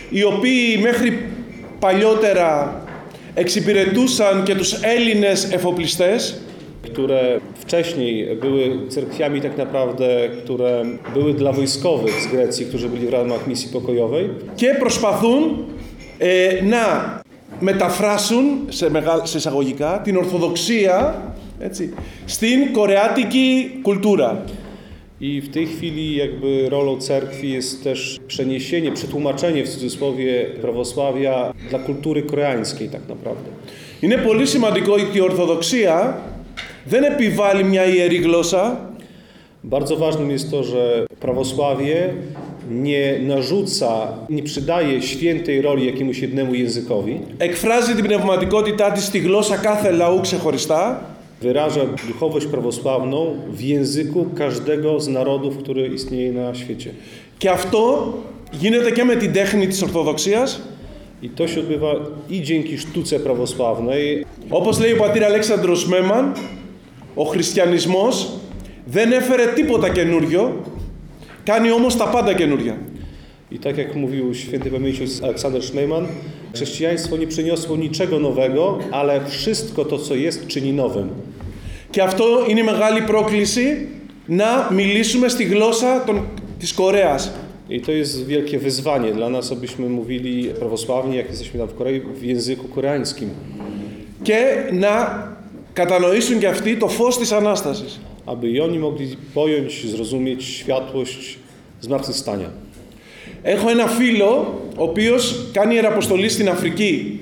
οι 0.09 0.23
οποίοι 0.23 0.79
μέχρι 0.81 1.29
παλιότερα 1.79 2.81
εξυπηρετούσαν 3.33 4.43
και 4.43 4.55
τους 4.55 4.73
Έλληνες 4.81 5.51
εφοπλιστές 5.51 6.41
które 6.82 7.40
wcześniej 7.54 8.36
były 8.36 8.88
cerkwiami 8.88 9.40
tak 9.40 9.56
naprawdę, 9.58 10.28
które 10.44 10.84
były 11.14 11.34
dla 11.34 11.52
wojskowych 11.52 12.20
z 12.20 12.26
Grecji, 12.26 12.66
którzy 12.66 12.88
byli 12.88 13.06
w 13.06 13.10
ramach 13.10 13.46
misji 13.46 13.72
pokojowej 13.72 14.30
και 14.56 14.74
προσπαθούν 14.78 15.64
ε, 16.18 16.62
να 16.62 17.20
μεταφράσουν 17.60 18.44
σε, 18.68 18.90
μεγά, 18.90 19.26
σε 19.26 19.38
εισαγωγικά 19.38 20.00
την 20.04 20.16
Ορθοδοξία 20.16 21.22
έτσι, 21.58 21.94
στην 22.26 22.72
κορεάτικη 22.72 23.70
κουλτούρα. 23.82 24.44
I 25.20 25.40
w 25.40 25.48
tej 25.48 25.66
chwili 25.66 26.16
jakby 26.16 26.68
rolą 26.68 26.98
cerkwi 27.00 27.50
jest 27.52 27.84
też 27.84 28.18
przeniesienie, 28.26 28.92
przetłumaczenie 28.92 29.64
w 29.64 29.68
cudzysłowie 29.68 30.46
prawosławia 30.60 31.52
dla 31.70 31.78
kultury 31.78 32.22
koreańskiej 32.22 32.88
tak 32.88 33.08
naprawdę. 33.08 33.50
Είναι 34.00 34.16
πολύ 34.16 34.46
σημαντικό 34.46 34.92
ότι 34.92 35.18
η 35.18 35.20
Ορθοδοξία 35.20 36.22
δεν 36.84 37.02
επιβάλλει 37.04 37.64
μια 37.64 37.84
ιερή 37.84 38.16
γλώσσα, 38.16 38.82
Bardzo 39.64 39.96
ważnym 39.96 40.30
jest 40.30 40.50
to, 40.50 40.64
że 40.64 41.06
prawosławie 41.20 42.14
nie 42.70 43.18
narzuca, 43.18 44.08
nie 44.30 44.42
przydaje 44.42 45.02
świętej 45.02 45.62
roli 45.62 45.86
jakiemuś 45.86 46.18
jednemu 46.18 46.54
językowi, 46.54 47.20
εκφράζει 47.38 47.94
την 47.94 48.04
πνευματικότητά 48.04 48.92
της 48.92 49.04
στη 49.04 49.18
γλώσσα 49.18 49.56
κάθε 49.56 49.90
λαού 49.90 50.20
ξεχωριστά 50.20 51.00
wyraża 51.42 51.80
duchowość 52.06 52.46
prawosławną 52.46 53.36
w 53.50 53.60
języku 53.60 54.26
każdego 54.34 55.00
z 55.00 55.08
narodów, 55.08 55.56
który 55.58 55.86
istnieje 55.86 56.32
na 56.32 56.54
świecie. 56.54 56.90
και 57.38 57.50
αυτό 57.50 58.14
γίνεται 58.52 58.90
και 58.90 59.04
με 59.04 59.14
την 59.16 59.32
τέχνη 59.32 59.66
της 59.66 59.82
Ορθοδοξίας 59.82 60.60
I 61.22 61.28
to 61.28 61.48
się 61.48 61.60
odbywa 61.60 61.94
i 62.30 62.42
dzięki 62.42 62.78
sztuce 62.78 63.18
prawosławnej, 63.20 64.24
Όπως 64.48 64.80
λέει 64.80 64.92
ο 64.92 64.96
πατήρ 64.96 65.24
Αλέξανδρος 65.24 65.86
Μέμαν, 65.86 66.32
ο 67.14 67.24
χριστιανισμός 67.24 68.30
δεν 68.84 69.12
έφερε 69.12 69.46
τίποτα 69.54 69.88
καινούριο, 69.88 70.62
κάνει 71.44 71.70
όμως 71.70 71.96
τα 71.96 72.08
πάντα 72.08 72.34
καινούρια. 72.34 72.78
I 73.50 73.58
tak 73.58 73.76
jak 73.78 73.94
mówił 73.94 74.34
święty 74.34 74.70
pamięci 74.70 75.04
Aleksander 75.22 75.62
Szmejman, 75.62 76.06
chrześcijaństwo 76.54 77.16
nie 77.16 77.26
przyniosło 77.26 77.76
niczego 77.76 78.18
nowego, 78.18 78.78
ale 78.90 79.26
wszystko 79.26 79.84
to, 79.84 79.98
co 79.98 80.14
jest, 80.14 80.46
czyni 80.46 80.72
nowym. 80.72 81.08
Και 81.90 82.02
αυτό 82.02 82.24
είναι 82.48 82.60
η 82.60 82.62
μεγάλη 82.62 83.02
πρόκληση 83.02 83.88
να 84.26 84.68
μιλήσουμε 84.72 85.28
στη 85.28 85.44
γλώσσα 85.44 86.04
των, 86.06 86.26
της 86.58 86.72
Κορέας. 86.72 87.32
I 87.68 87.80
to 87.80 87.92
jest 87.92 88.26
wielkie 88.26 88.58
wyzwanie 88.58 89.12
dla 89.12 89.28
nas, 89.28 89.52
abyśmy 89.52 89.88
mówili 89.88 90.48
prawosławnie, 90.58 91.16
jak 91.16 91.28
jesteśmy 91.30 91.60
tam 91.60 91.68
w 91.68 91.74
Korei, 91.74 92.00
w 92.00 92.22
języku 92.22 92.68
koreańskim. 92.68 93.30
Και 94.22 94.68
να 94.72 95.24
κατανοήσουν 95.73 96.39
και 96.39 96.47
αυτοί 96.47 96.77
το 96.77 96.87
φως 96.87 97.17
της 97.17 97.31
Ανάστασης. 97.31 97.99
Aby 98.25 98.51
i 98.51 98.59
oni 98.59 98.79
mogli 98.79 99.17
pojąć, 99.33 99.71
zrozumieć 99.93 100.43
światłość 100.43 101.37
zmartwychwstania. 101.81 102.49
Έχω 103.41 103.69
ένα 103.69 103.87
φίλο, 103.87 104.61
ο 104.77 104.83
οποίος 104.83 105.49
κάνει 105.51 105.75
ιεραποστολή 105.75 106.29
στην 106.29 106.49
Αφρική. 106.49 107.19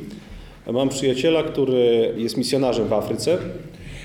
Mam 0.71 0.89
przyjaciela, 0.89 1.43
który 1.43 2.13
jest 2.17 2.37
misjonarzem 2.37 2.87
w 2.87 2.93
Afryce. 2.93 3.37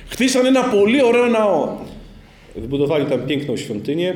Χτίσαν 0.09 0.46
ένα 0.46 0.62
πολύ 0.62 1.02
ωραίο 1.02 1.26
ναό, 1.26 1.68
Wybudowali 2.56 3.06
tam 3.06 3.20
piękną 3.26 3.56
świątynię, 3.56 4.14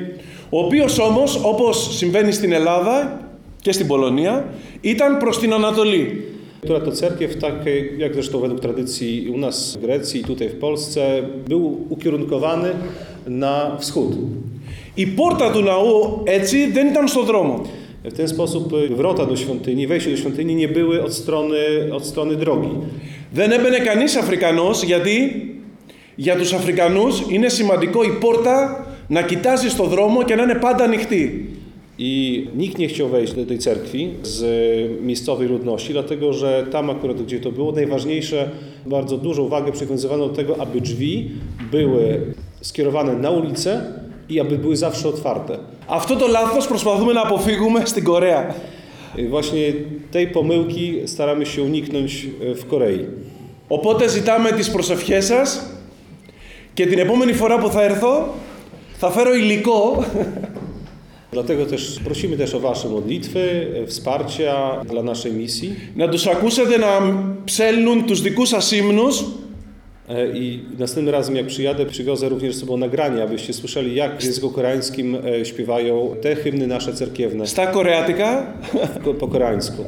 ο 0.50 0.58
οποίος 0.58 0.98
όμως, 0.98 1.40
όπως 1.42 1.96
συμβαίνει 1.96 2.32
στην 2.32 2.52
Ελλάδα 2.52 3.26
και 3.60 3.72
στην 3.72 3.86
Πολωνία, 3.86 4.54
ήταν 4.80 5.18
προς 5.18 5.38
την 5.38 5.52
Ανατολή. 5.52 6.24
która 6.61 6.79
to 6.79 6.91
cerkiew, 6.91 7.35
tak 7.35 7.53
jak 7.97 8.13
zresztą 8.13 8.39
według 8.39 8.59
tradycji 8.59 9.29
u 9.29 9.37
nas 9.37 9.75
w 9.75 9.81
Grecji 9.81 10.21
i 10.21 10.23
tutaj 10.23 10.49
w 10.49 10.55
Polsce, 10.55 11.23
był 11.47 11.85
ukierunkowany 11.89 12.69
na 13.27 13.77
wschód. 13.79 14.15
Η 14.95 15.05
πόρτα 15.05 15.51
του 15.51 15.61
ναού 15.61 16.21
έτσι 16.23 16.71
δεν 16.71 16.87
ήταν 16.87 17.07
στο 17.07 17.23
δρόμο. 17.23 17.61
W 18.03 18.13
ten 18.13 18.27
sposób 18.27 18.73
wrota 18.89 19.25
do 19.25 19.35
świątyni, 19.35 19.87
wejście 19.87 20.11
do 20.11 20.17
świątyni 20.17 20.55
nie 20.55 20.67
były 20.67 21.03
od 21.03 21.13
strony, 21.13 21.57
od 21.91 22.05
strony 22.05 22.35
drogi. 22.35 22.69
Δεν 23.31 23.51
έμπαινε 23.51 23.79
κανείς 23.79 24.15
Αφρικανός 24.15 24.83
γιατί 24.83 25.45
για 26.15 26.35
τους 26.35 26.53
Αφρικανούς 26.53 27.23
είναι 27.29 27.49
σημαντικό 27.49 28.03
η 28.03 28.11
πόρτα 28.19 28.85
να 29.07 29.21
κοιτάζει 29.21 29.69
στο 29.69 29.83
δρόμο 29.83 30.23
και 30.23 30.35
να 30.35 30.43
είναι 30.43 30.55
πάντα 30.55 30.83
ανοιχτή. 30.83 31.49
I 31.99 32.47
nikt 32.55 32.77
nie 32.77 32.87
chciał 32.87 33.09
wejść 33.09 33.33
do 33.33 33.45
tej 33.45 33.59
cerkwi 33.59 34.09
z 34.23 34.41
miejscowej 35.01 35.47
ludności, 35.47 35.93
dlatego 35.93 36.33
że 36.33 36.65
tam 36.71 36.89
akurat, 36.89 37.21
gdzie 37.21 37.39
to 37.39 37.51
było, 37.51 37.71
najważniejsze, 37.71 38.49
bardzo 38.85 39.17
dużą 39.17 39.43
uwagę 39.43 39.71
przywiązywano 39.71 40.27
do 40.27 40.33
tego, 40.33 40.57
aby 40.59 40.81
drzwi 40.81 41.31
były 41.71 42.21
skierowane 42.61 43.13
na 43.13 43.29
ulicę 43.29 43.81
i 44.29 44.39
aby 44.39 44.57
były 44.57 44.75
zawsze 44.77 45.09
otwarte. 45.09 45.57
Αυτό 45.87 46.15
το 46.15 46.27
λάθος 46.27 46.67
προσπαθούμε 46.67 47.13
να 47.13 47.21
αποφύγουμε 47.21 47.85
στην 47.85 48.03
Κορέα. 48.03 48.53
Y, 49.19 49.29
Właśnie 49.29 49.73
tej 50.11 50.27
pomyłki 50.27 51.01
staramy 51.05 51.45
się 51.45 51.63
uniknąć 51.63 52.27
y, 52.41 52.55
w 52.55 52.65
Korei. 52.67 53.05
Οπότε 53.67 54.07
ζητάμε 54.07 54.51
τις 54.51 54.71
προσευχές 54.71 55.25
σας 55.25 55.69
και 56.73 56.85
την 56.85 56.99
επόμενη 56.99 57.33
φορά 57.33 57.57
που 57.57 57.69
θα 57.69 57.83
έρθω 57.83 58.33
θα 58.97 59.09
φέρω 59.09 59.33
υλικό 59.33 60.05
Dlatego 61.31 61.65
też 61.65 61.99
prosimy 62.03 62.37
też 62.37 62.55
o 62.55 62.59
Wasze 62.59 62.89
modlitwy, 62.89 63.39
y, 63.83 63.87
wsparcia 63.87 64.81
dla 64.91 65.03
naszej 65.03 65.33
misji. 65.33 65.75
να 65.95 66.09
τους 66.09 66.27
ακούσετε 66.27 66.77
να 66.77 67.23
ψέλνουν 67.45 68.05
τους 68.05 68.21
δικούς 68.21 68.49
σας 68.49 68.71
ύμνους 68.71 69.23
E, 70.09 70.37
I 70.37 70.59
następnym 70.79 71.13
razem, 71.15 71.35
jak 71.35 71.45
przyjadę, 71.45 71.85
przywiozę 71.85 72.29
również 72.29 72.55
z 72.55 72.59
sobą 72.59 72.77
nagranie, 72.77 73.23
abyście 73.23 73.53
słyszeli, 73.53 73.95
jak 73.95 74.21
w 74.21 74.23
języku 74.23 74.49
koreańskim 74.49 75.15
e, 75.15 75.45
śpiewają 75.45 76.15
te 76.21 76.35
hymny 76.35 76.67
nasze 76.67 76.93
cerkiewne 76.93 77.47
στα 77.47 77.65
κορεατικά 77.65 78.53
ko- 79.03 79.13
po 79.13 79.27
koreańsku. 79.27 79.83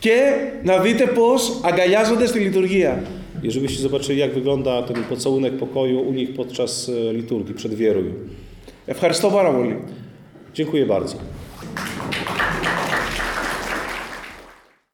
και 0.00 0.16
να 0.64 0.78
δείτε 0.78 1.06
πώς 1.06 1.60
αγκαλιάζονται 1.62 2.26
στη 2.26 2.38
λειτουργία. 2.38 3.02
I 3.42 3.50
żebyście 3.50 3.82
zobaczyli, 3.82 4.18
jak 4.18 4.32
wygląda 4.34 4.82
ten 4.82 4.96
pocałunek 5.04 5.52
pokoju 5.56 6.00
u 6.00 6.12
nich 6.12 6.34
podczas 6.34 6.88
e, 6.88 7.12
liturgii, 7.12 7.54
przed 7.54 7.74
wieruj. 7.74 8.04
Ευχαριστώ 8.86 9.30
πάρα 9.30 9.50
πολύ. 9.52 9.76
Dziękuję 10.55 10.85
bardzo. 10.85 11.17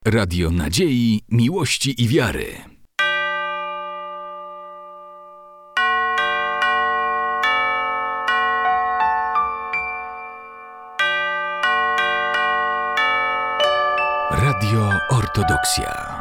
Radio 0.06 0.52
Nadziei, 0.52 1.22
Miłości 1.30 2.04
i 2.04 2.08
Wiary. 2.08 2.46
Radio 14.32 14.92
Ortodoksja. 15.10 16.21